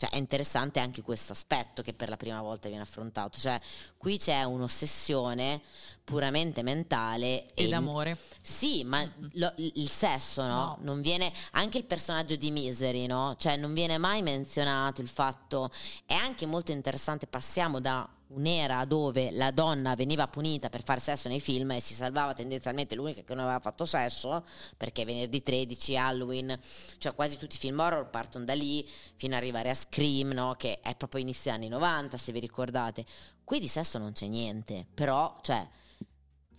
Cioè 0.00 0.08
è 0.08 0.16
interessante 0.16 0.80
anche 0.80 1.02
questo 1.02 1.32
aspetto 1.32 1.82
che 1.82 1.92
per 1.92 2.08
la 2.08 2.16
prima 2.16 2.40
volta 2.40 2.68
viene 2.68 2.84
affrontato, 2.84 3.38
cioè 3.38 3.60
qui 3.98 4.16
c'è 4.16 4.44
un'ossessione 4.44 5.60
puramente 6.02 6.62
mentale 6.62 7.52
Ed 7.52 7.70
e- 7.70 7.74
amore. 7.74 8.16
sì, 8.40 8.82
ma 8.82 9.06
lo- 9.32 9.52
il 9.56 9.90
sesso, 9.90 10.40
no? 10.42 10.48
No. 10.48 10.78
Non 10.80 11.00
viene 11.02 11.30
anche 11.50 11.76
il 11.76 11.84
personaggio 11.84 12.36
di 12.36 12.50
Misery, 12.50 13.04
no? 13.04 13.36
Cioè 13.38 13.56
non 13.56 13.74
viene 13.74 13.98
mai 13.98 14.22
menzionato 14.22 15.02
il 15.02 15.08
fatto 15.08 15.70
è 16.06 16.14
anche 16.14 16.46
molto 16.46 16.72
interessante 16.72 17.26
passiamo 17.26 17.78
da 17.78 18.08
un'era 18.30 18.84
dove 18.84 19.30
la 19.30 19.50
donna 19.50 19.94
veniva 19.94 20.28
punita 20.28 20.68
per 20.68 20.82
fare 20.82 21.00
sesso 21.00 21.28
nei 21.28 21.40
film 21.40 21.72
e 21.72 21.80
si 21.80 21.94
salvava 21.94 22.34
tendenzialmente 22.34 22.94
l'unica 22.94 23.22
che 23.22 23.34
non 23.34 23.44
aveva 23.44 23.60
fatto 23.60 23.84
sesso, 23.84 24.44
perché 24.76 25.04
venerdì 25.04 25.42
13, 25.42 25.96
Halloween, 25.96 26.58
cioè 26.98 27.14
quasi 27.14 27.36
tutti 27.36 27.56
i 27.56 27.58
film 27.58 27.78
horror 27.78 28.08
partono 28.08 28.44
da 28.44 28.54
lì 28.54 28.88
fino 29.14 29.34
ad 29.34 29.40
arrivare 29.40 29.70
a 29.70 29.74
Scream, 29.74 30.30
no? 30.30 30.54
Che 30.56 30.80
è 30.80 30.94
proprio 30.96 31.20
inizio 31.20 31.50
anni 31.52 31.68
90, 31.68 32.16
se 32.16 32.32
vi 32.32 32.40
ricordate. 32.40 33.04
Qui 33.44 33.58
di 33.58 33.68
sesso 33.68 33.98
non 33.98 34.12
c'è 34.12 34.26
niente, 34.26 34.86
però, 34.94 35.38
cioè 35.42 35.66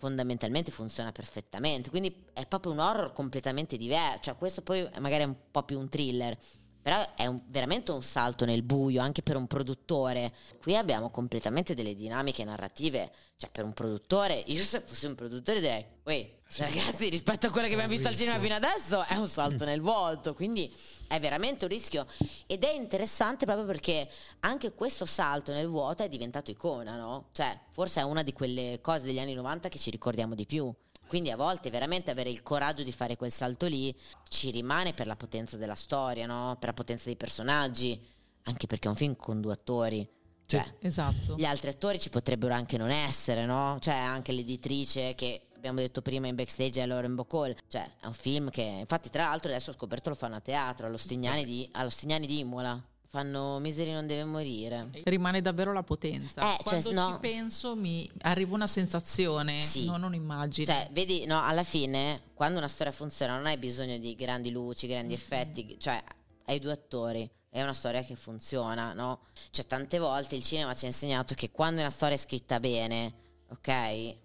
fondamentalmente 0.02 0.72
funziona 0.72 1.12
perfettamente. 1.12 1.92
Quindi 1.92 2.26
è 2.34 2.48
proprio 2.48 2.72
un 2.72 2.80
horror 2.80 3.14
completamente 3.14 3.78
diverso. 3.78 4.20
Cioè, 4.24 4.36
questo 4.36 4.64
poi 4.64 4.82
è 4.92 5.00
magari 5.00 5.24
un 5.24 5.36
po' 5.52 5.62
più 5.62 5.78
un 5.78 5.90
thriller. 5.90 6.36
Però 6.82 7.13
è 7.15 7.28
un- 7.28 7.41
veramente 7.48 7.91
un 7.91 8.02
salto 8.02 8.44
nel 8.46 8.63
buio 8.63 9.02
anche 9.02 9.22
per 9.22 9.36
un 9.36 9.46
produttore. 9.46 10.34
Qui 10.60 10.76
abbiamo 10.76 11.12
completamente 11.12 11.76
delle 11.76 11.94
dinamiche 11.94 12.44
narrative. 12.44 13.12
Cioè, 13.38 13.50
per 13.52 13.63
un 13.65 13.74
produttore, 13.74 14.34
io 14.48 14.63
se 14.63 14.82
fossi 14.86 15.06
un 15.06 15.15
produttore 15.15 15.60
direi, 15.60 15.86
uè, 16.04 16.38
ragazzi, 16.58 17.10
rispetto 17.10 17.48
a 17.48 17.50
quello 17.52 17.67
che 17.67 17.74
abbiamo 17.74 17.91
visto 17.91 18.08
al 18.08 18.15
cinema 18.15 18.39
fino 18.39 18.56
adesso, 18.56 19.04
è 19.06 19.15
un 19.15 19.28
salto 19.28 19.63
nel 19.65 19.82
vuoto. 19.82 20.34
Quindi 20.34 20.72
è 21.08 21.20
veramente 21.20 21.65
un 21.65 21.72
rischio. 21.72 22.06
Ed 22.48 22.63
è 22.63 22.72
interessante 22.74 23.46
proprio 23.46 23.65
perché 23.65 24.10
anche 24.41 24.74
questo 24.74 25.06
salto 25.06 25.52
nel 25.52 25.67
vuoto 25.67 26.04
è 26.04 26.10
diventato 26.10 26.52
icona, 26.52 26.96
no? 26.98 27.30
Cioè, 27.32 27.60
forse 27.70 28.02
è 28.02 28.04
una 28.04 28.24
di 28.24 28.34
quelle 28.34 28.80
cose 28.82 29.06
degli 29.06 29.20
anni 29.20 29.34
90 29.34 29.70
che 29.70 29.78
ci 29.78 29.89
ricordiamo 29.91 30.36
di 30.36 30.46
più. 30.46 30.72
Quindi 31.08 31.30
a 31.30 31.36
volte 31.36 31.70
veramente 31.70 32.10
avere 32.12 32.30
il 32.30 32.42
coraggio 32.42 32.84
di 32.84 32.92
fare 32.92 33.18
quel 33.18 33.32
salto 33.32 33.68
lì 33.68 33.94
ci 34.30 34.50
rimane 34.50 34.94
per 34.94 35.08
la 35.08 35.16
potenza 35.16 35.58
della 35.58 35.76
storia, 35.76 36.26
no? 36.26 36.56
Per 36.58 36.70
la 36.70 36.74
potenza 36.76 37.06
dei 37.06 37.18
personaggi, 37.18 38.00
anche 38.44 38.68
perché 38.68 38.88
è 38.88 38.92
un 38.92 38.96
film 38.98 39.16
con 39.16 39.42
due 39.42 39.54
attori. 39.54 40.08
Cioè, 40.46 40.76
Esatto. 40.80 41.36
gli 41.38 41.46
altri 41.46 41.70
attori 41.70 42.00
ci 42.00 42.10
potrebbero 42.10 42.54
anche 42.54 42.78
non 42.78 42.90
essere, 42.92 43.46
no? 43.46 43.78
Cioè, 43.80 43.94
anche 43.94 44.32
l'editrice 44.34 45.16
che 45.16 45.48
abbiamo 45.56 45.80
detto 45.80 46.02
prima 46.02 46.28
in 46.28 46.36
backstage 46.36 46.82
è 46.82 46.86
Lauren 46.86 47.16
Bacall. 47.16 47.56
Cioè, 47.68 47.90
è 48.02 48.06
un 48.06 48.14
film 48.14 48.50
che, 48.50 48.62
infatti, 48.62 49.10
tra 49.10 49.24
l'altro, 49.26 49.50
adesso 49.50 49.70
ho 49.72 49.74
scoperto 49.74 50.10
lo 50.10 50.16
fanno 50.16 50.36
a 50.36 50.42
teatro, 50.42 50.88
allo 50.88 50.98
Stignani 50.98 51.46
di, 51.46 51.68
allo 51.74 51.90
Stignani 51.90 52.26
di 52.28 52.40
Imola. 52.40 52.82
Fanno 53.12 53.60
Misery 53.60 53.91
non 53.91 54.08
deve 54.08 54.24
morire. 54.24 54.89
Rimane 55.04 55.41
davvero 55.41 55.74
la 55.74 55.84
potenza. 55.84 56.41
Eh, 56.41 56.63
cioè, 56.63 56.82
Quando 56.82 56.91
no. 56.93 57.12
ci 57.12 57.19
penso 57.19 57.76
mi 57.76 58.10
arriva 58.21 58.56
una 58.56 58.67
sensazione, 58.67 59.60
Sì. 59.60 59.84
non 59.84 60.04
un'immagine. 60.04 60.65
Cioè, 60.65 60.88
vedi, 60.93 61.26
no, 61.26 61.43
alla 61.43 61.63
fine, 61.65 62.21
quando 62.34 62.58
una 62.58 62.69
storia 62.69 62.93
funziona, 62.93 63.36
non 63.36 63.47
hai 63.47 63.58
bisogno 63.58 63.97
di 63.97 64.15
grandi 64.15 64.50
luci, 64.50 64.88
grandi 64.88 65.13
effetti, 65.13 65.76
cioè, 65.78 66.02
hai 66.45 66.60
due 66.60 66.71
attori. 66.71 67.30
È 67.50 67.62
una 67.62 67.74
storia 67.74 68.02
che 68.02 68.15
funziona, 68.15 68.93
no? 68.93 69.24
Cioè, 69.50 69.67
tante 69.67 70.00
volte 70.00 70.38
il 70.38 70.43
cinema 70.43 70.74
ci 70.74 70.86
ha 70.86 70.88
insegnato 70.88 71.34
che 71.34 71.52
quando 71.52 71.82
una 71.82 71.89
storia 71.89 72.15
è 72.15 72.17
scritta 72.17 72.62
bene, 72.62 73.13
ok, 73.50 74.15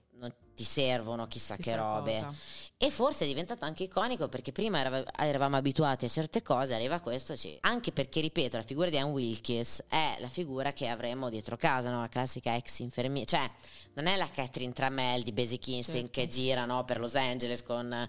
ti 0.56 0.64
servono 0.64 1.28
chissà, 1.28 1.54
Chissà 1.56 1.70
che 1.70 1.76
robe. 1.76 2.12
cosa. 2.14 2.34
E 2.78 2.90
forse 2.90 3.24
è 3.24 3.28
diventato 3.28 3.64
anche 3.64 3.84
iconico 3.84 4.28
perché 4.28 4.50
prima 4.52 4.80
erava- 4.80 5.04
eravamo 5.16 5.56
abituati 5.56 6.04
a 6.04 6.08
certe 6.08 6.42
cose, 6.42 6.74
arriva 6.74 6.98
questo, 7.00 7.36
ci- 7.36 7.56
anche 7.60 7.92
perché, 7.92 8.20
ripeto, 8.20 8.56
la 8.56 8.62
figura 8.64 8.90
di 8.90 8.98
Anne 8.98 9.12
Wilkes 9.12 9.84
è 9.88 10.16
la 10.18 10.28
figura 10.28 10.72
che 10.72 10.88
avremo 10.88 11.30
dietro 11.30 11.56
casa, 11.56 11.90
no? 11.90 12.00
la 12.00 12.08
classica 12.08 12.54
ex 12.56 12.80
infermiera, 12.80 13.26
cioè 13.38 13.50
non 13.94 14.06
è 14.08 14.16
la 14.16 14.28
Catherine 14.28 14.72
Tramell 14.72 15.22
di 15.22 15.32
Basic 15.32 15.66
Instinct 15.68 16.14
Certo. 16.14 16.20
che 16.20 16.26
gira 16.26 16.64
no, 16.64 16.84
per 16.84 16.98
Los 16.98 17.14
Angeles 17.14 17.62
con... 17.62 18.08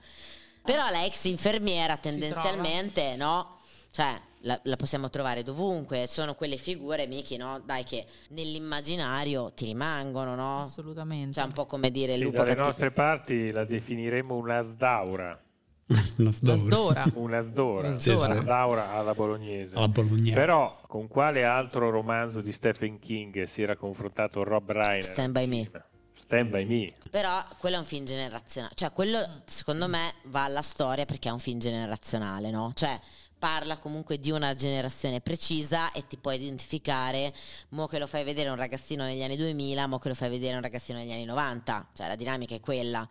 Però 0.64 0.90
la 0.90 1.06
ex 1.06 1.24
infermiera 1.26 1.96
tendenzialmente, 1.96 3.16
no? 3.16 3.57
Cioè, 3.98 4.22
la, 4.42 4.60
la 4.66 4.76
possiamo 4.76 5.10
trovare 5.10 5.42
dovunque, 5.42 6.06
sono 6.06 6.36
quelle 6.36 6.58
figure, 6.58 7.08
Miki, 7.08 7.36
no? 7.36 7.60
Dai, 7.66 7.84
che 7.84 8.06
nell'immaginario 8.30 9.52
ti 9.56 9.66
rimangono, 9.66 10.36
no? 10.36 10.62
Assolutamente. 10.62 11.34
Cioè, 11.34 11.46
un 11.46 11.52
po' 11.54 11.66
come 11.66 11.90
dire 11.90 12.14
Sì, 12.14 12.20
lupo 12.22 12.36
dalle 12.38 12.50
cattivo. 12.50 12.68
nostre 12.68 12.92
parti 12.92 13.50
la 13.50 13.66
definiremo 13.66 14.36
una 14.36 14.62
sdaura. 14.62 15.42
Una 16.20 16.32
sdora. 16.32 17.06
Una 17.16 17.42
sdora, 17.42 17.88
Una 17.88 17.98
sdora. 17.98 18.92
alla 18.92 19.14
bolognese. 19.16 19.76
Alla 19.76 19.88
bolognese. 19.88 20.34
Però 20.34 20.80
con 20.86 21.08
quale 21.08 21.44
altro 21.44 21.90
romanzo 21.90 22.42
di 22.42 22.52
Stephen 22.52 23.00
King 23.00 23.46
si 23.46 23.64
era 23.64 23.76
confrontato 23.76 24.44
Rob 24.44 24.70
Reiner? 24.70 25.02
Stand 25.02 25.32
by 25.32 25.48
Me. 25.48 25.72
Stand 26.20 26.50
by 26.52 26.66
Me. 26.66 26.92
Però 27.10 27.32
quello 27.58 27.78
è 27.78 27.80
un 27.80 27.86
film 27.86 28.06
generazionale. 28.06 28.74
Cioè, 28.76 28.92
quello 28.92 29.18
secondo 29.46 29.88
me 29.88 30.14
va 30.26 30.44
alla 30.44 30.62
storia 30.62 31.06
perché 31.06 31.30
è 31.30 31.32
un 31.32 31.40
film 31.40 31.58
generazionale, 31.58 32.52
no? 32.52 32.74
Cioè, 32.76 33.00
parla 33.38 33.78
comunque 33.78 34.20
di 34.20 34.32
una 34.32 34.54
generazione 34.56 35.22
precisa 35.22 35.92
e 35.92 36.08
ti 36.08 36.18
puoi 36.18 36.36
identificare. 36.36 37.34
Mo 37.70 37.88
che 37.88 38.00
lo 38.00 38.08
fai 38.08 38.24
vedere 38.24 38.50
a 38.50 38.52
un 38.52 38.58
ragazzino 38.58 39.04
negli 39.04 39.22
anni 39.24 39.36
2000, 39.38 39.88
mo 39.88 40.00
che 40.00 40.10
lo 40.10 40.16
fai 40.16 40.30
vedere 40.30 40.54
a 40.54 40.58
un 40.58 40.64
ragazzino 40.64 40.98
negli 40.98 41.12
anni 41.12 41.26
90. 41.26 41.90
Cioè, 41.94 42.08
la 42.08 42.16
dinamica 42.16 42.56
è 42.56 42.60
quella. 42.60 43.08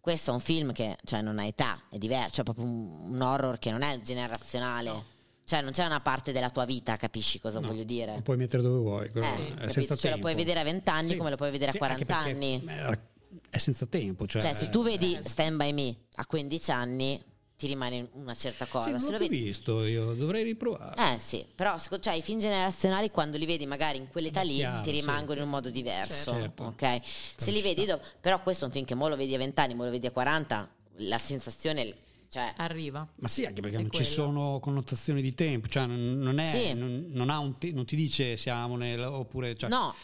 Questo 0.00 0.30
è 0.30 0.34
un 0.34 0.40
film 0.40 0.72
che 0.72 0.96
cioè, 1.04 1.20
non 1.20 1.38
ha 1.38 1.44
età, 1.44 1.78
è 1.90 1.98
diverso, 1.98 2.36
cioè 2.36 2.44
proprio 2.44 2.64
un, 2.66 3.20
horror 3.20 3.58
che 3.58 3.70
non 3.70 3.82
è 3.82 4.00
generazionale. 4.00 5.18
Cioè, 5.44 5.60
non 5.62 5.72
c'è 5.72 5.84
una 5.84 6.00
parte 6.00 6.32
della 6.32 6.48
tua 6.50 6.64
vita, 6.64 6.96
capisci 6.96 7.40
cosa 7.40 7.58
No, 7.60 7.66
voglio 7.66 7.82
dire? 7.84 8.14
Lo 8.14 8.22
puoi 8.22 8.36
mettere 8.36 8.62
dove 8.62 8.78
vuoi. 8.78 9.10
Eh, 9.12 9.54
è 9.56 9.68
senza 9.68 9.96
Ce 9.96 10.06
lo 10.06 10.12
tempo. 10.14 10.18
puoi 10.20 10.34
vedere 10.34 10.60
a 10.60 10.62
20 10.62 10.88
anni 10.90 11.16
come 11.16 11.28
lo 11.30 11.36
puoi 11.36 11.50
vedere 11.50 11.70
a 11.70 11.74
Sì, 11.74 11.78
anche 11.82 12.04
40 12.06 12.14
perché, 12.14 12.30
anni. 12.30 12.64
eh, 12.92 12.98
È 13.50 13.58
senza 13.58 13.84
tempo. 13.86 14.26
Cioè, 14.26 14.40
Cioè, 14.42 14.52
se 14.54 14.70
tu 14.70 14.82
vedi 14.82 15.18
Stand 15.22 15.56
By 15.56 15.72
Me 15.72 15.94
a 16.14 16.24
15 16.26 16.70
anni, 16.70 17.22
ti 17.60 17.66
rimane 17.66 18.08
una 18.14 18.34
certa 18.34 18.64
cosa. 18.64 18.86
Sì, 18.86 18.90
non 18.92 19.00
se 19.00 19.06
l'ho 19.06 19.12
lo 19.12 19.18
vedi... 19.18 19.42
visto 19.42 19.84
io, 19.84 20.14
dovrei 20.14 20.42
riprovare. 20.44 20.94
Eh 21.14 21.18
sì, 21.18 21.44
però 21.54 21.78
cioè, 21.78 22.14
i 22.14 22.22
film 22.22 22.38
generazionali 22.38 23.10
quando 23.10 23.36
li 23.36 23.44
vedi 23.44 23.66
magari 23.66 23.98
in 23.98 24.08
quell'età 24.08 24.40
lì 24.40 24.56
Chiaro, 24.56 24.82
ti 24.82 24.94
sì. 24.94 25.00
rimangono 25.00 25.40
in 25.40 25.44
un 25.44 25.50
modo 25.50 25.68
diverso, 25.68 26.32
Certo. 26.32 26.64
ok? 26.64 27.00
Se 27.36 27.50
li 27.50 27.58
ci 27.58 27.62
vedi 27.62 27.84
dopo, 27.84 28.02
però 28.18 28.42
questo 28.42 28.64
è 28.64 28.68
un 28.68 28.72
film 28.72 28.86
che 28.86 28.94
mo 28.94 29.08
lo 29.08 29.16
vedi 29.16 29.34
a 29.34 29.38
20 29.38 29.60
anni, 29.60 29.74
mo 29.74 29.84
lo 29.84 29.90
vedi 29.90 30.06
a 30.06 30.10
40, 30.10 30.70
la 31.02 31.18
sensazione, 31.18 31.94
cioè, 32.30 32.54
Arriva. 32.56 33.06
Ma 33.16 33.28
sì, 33.28 33.44
anche 33.44 33.60
perché 33.60 33.76
È 33.76 33.80
non 33.80 33.90
ci 33.90 33.98
quello. 33.98 34.10
sono 34.10 34.58
connotazioni 34.58 35.20
di 35.20 35.34
tempo, 35.34 35.68
cioè 35.68 35.84
non, 35.84 36.18
non 36.18 36.38
è, 36.38 36.50
Sì. 36.50 36.72
non, 36.72 37.08
non 37.10 37.28
ha 37.28 37.38
un 37.40 37.58
te- 37.58 37.72
non 37.72 37.84
ti 37.84 37.94
dice 37.94 38.38
siamo 38.38 38.76
nel 38.76 39.02
oppure 39.04 39.54
cioè, 39.54 39.68
no, 39.68 39.94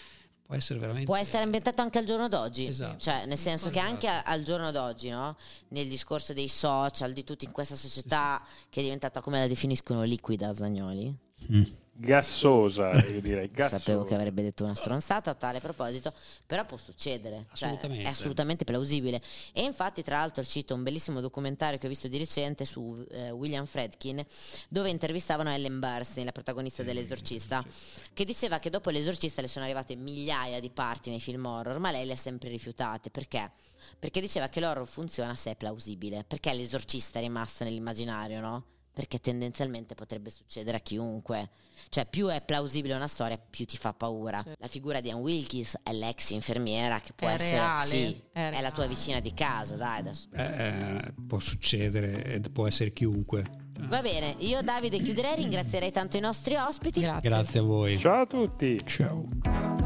può 0.47 0.55
essere 0.55 0.79
veramente 0.79 1.07
può 1.07 1.17
essere 1.17 1.43
ambientato 1.43 1.83
anche 1.83 1.99
al 1.99 2.05
giorno 2.05 2.29
d'oggi, 2.29 2.67
Esatto. 2.67 2.99
cioè 2.99 3.27
nel 3.27 3.37
senso 3.39 3.69
che 3.71 3.81
anche 3.81 4.07
a- 4.09 4.23
al 4.23 4.43
giorno 4.43 4.71
d'oggi, 4.71 5.11
no? 5.11 5.37
nel 5.69 5.89
discorso 5.89 6.33
dei 6.33 6.49
social, 6.49 7.13
di 7.13 7.25
tutti 7.25 7.45
in 7.45 7.53
questa 7.53 7.75
società 7.77 8.41
che 8.71 8.81
è 8.81 8.83
diventata 8.83 9.21
come 9.21 9.41
la 9.41 9.47
definiscono 9.49 10.03
liquida 10.05 10.55
Zagnoli, 10.55 11.15
Mm. 11.53 11.63
Gassosa, 11.99 12.93
io 13.09 13.21
direi. 13.21 13.51
Gassosa. 13.51 13.79
Sapevo 13.79 14.05
che 14.05 14.15
avrebbe 14.15 14.43
detto 14.43 14.65
una 14.65 14.75
stronzata 14.75 15.31
a 15.31 15.35
tale 15.35 15.61
proposito, 15.61 16.13
però 16.45 16.65
può 16.67 16.77
succedere, 16.77 17.47
cioè, 17.55 17.69
Assolutamente. 17.69 18.05
è 18.05 18.09
assolutamente 18.09 18.65
plausibile. 18.65 19.23
E 19.53 19.63
infatti, 19.63 20.03
tra 20.03 20.19
l'altro, 20.19 20.45
cito 20.45 20.75
un 20.75 20.83
bellissimo 20.83 21.21
documentario 21.21 21.79
che 21.79 21.87
ho 21.87 21.89
visto 21.89 22.09
di 22.09 22.19
recente 22.19 22.65
su 22.65 23.05
eh, 23.11 23.31
William 23.31 23.65
Fredkin, 23.65 24.25
dove 24.69 24.91
intervistavano 24.91 25.51
Ellen 25.51 25.81
Burstyn, 25.81 26.27
la 26.27 26.33
protagonista 26.33 26.83
dell'esorcista, 26.83 27.65
che 28.13 28.25
diceva 28.25 28.59
che 28.59 28.69
dopo 28.71 28.91
l'esorcista 28.91 29.41
le 29.41 29.49
sono 29.49 29.65
arrivate 29.65 29.97
migliaia 29.97 30.61
di 30.61 30.71
parti 30.71 31.11
nei 31.11 31.21
film 31.21 31.47
horror, 31.47 31.79
ma 31.79 31.91
lei 31.91 32.05
le 32.05 32.13
ha 32.13 32.17
sempre 32.17 32.49
rifiutate. 32.51 33.11
Perché? 33.11 33.51
Perché 33.99 34.21
diceva 34.21 34.49
che 34.49 34.61
l'horror 34.61 34.87
funziona 34.87 35.35
se 35.35 35.53
è 35.53 35.57
plausibile, 35.57 36.25
perché 36.27 36.53
l'esorcista 36.53 37.19
è 37.19 37.23
rimasto 37.23 37.65
nell'immaginario, 37.65 38.41
no? 38.41 38.65
perché 38.97 39.21
tendenzialmente 39.21 39.95
potrebbe 39.95 40.31
succedere 40.31 40.79
a 40.79 40.81
chiunque. 40.81 41.51
Cioè, 41.91 42.07
più 42.07 42.29
è 42.29 42.41
plausibile 42.41 42.95
una 42.95 43.07
storia, 43.07 43.37
più 43.39 43.67
ti 43.67 43.77
fa 43.77 43.93
paura. 43.93 44.43
Sì. 44.43 44.55
La 44.57 44.69
figura 44.69 45.03
di 45.03 45.11
Ann 45.11 45.19
Wilkins 45.21 45.77
è 45.83 45.93
l'ex 45.93 46.31
infermiera 46.31 46.99
che 47.01 47.13
può 47.15 47.29
è 47.29 47.33
essere 47.33 47.57
reale, 47.59 47.87
sì, 47.87 48.23
è, 48.33 48.53
è, 48.53 48.61
la 48.63 48.71
tua 48.71 48.87
vicina 48.87 49.21
di 49.21 49.35
casa, 49.35 49.77
dai 49.77 49.99
adesso. 49.99 50.29
Eh, 50.33 50.43
eh 50.43 51.13
può 51.29 51.39
succedere 51.39 52.41
può 52.51 52.67
essere 52.67 52.95
chiunque. 52.95 53.45
Va 53.81 54.01
bene, 54.01 54.37
io 54.39 54.63
Davide 54.63 54.97
chiuderei, 54.97 55.35
ringrazierei 55.37 55.93
tanto 55.93 56.17
i 56.17 56.21
nostri 56.21 56.57
ospiti. 56.57 57.03
Grazie. 57.03 57.29
Grazie 57.29 57.61
a 57.61 57.65
voi. 57.65 57.99
Ciao 57.99 58.23
a 58.23 58.27
tutti. 58.27 58.81
Ciao. 58.83 59.29
Ciao. 59.43 59.77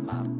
妈。 0.00 0.39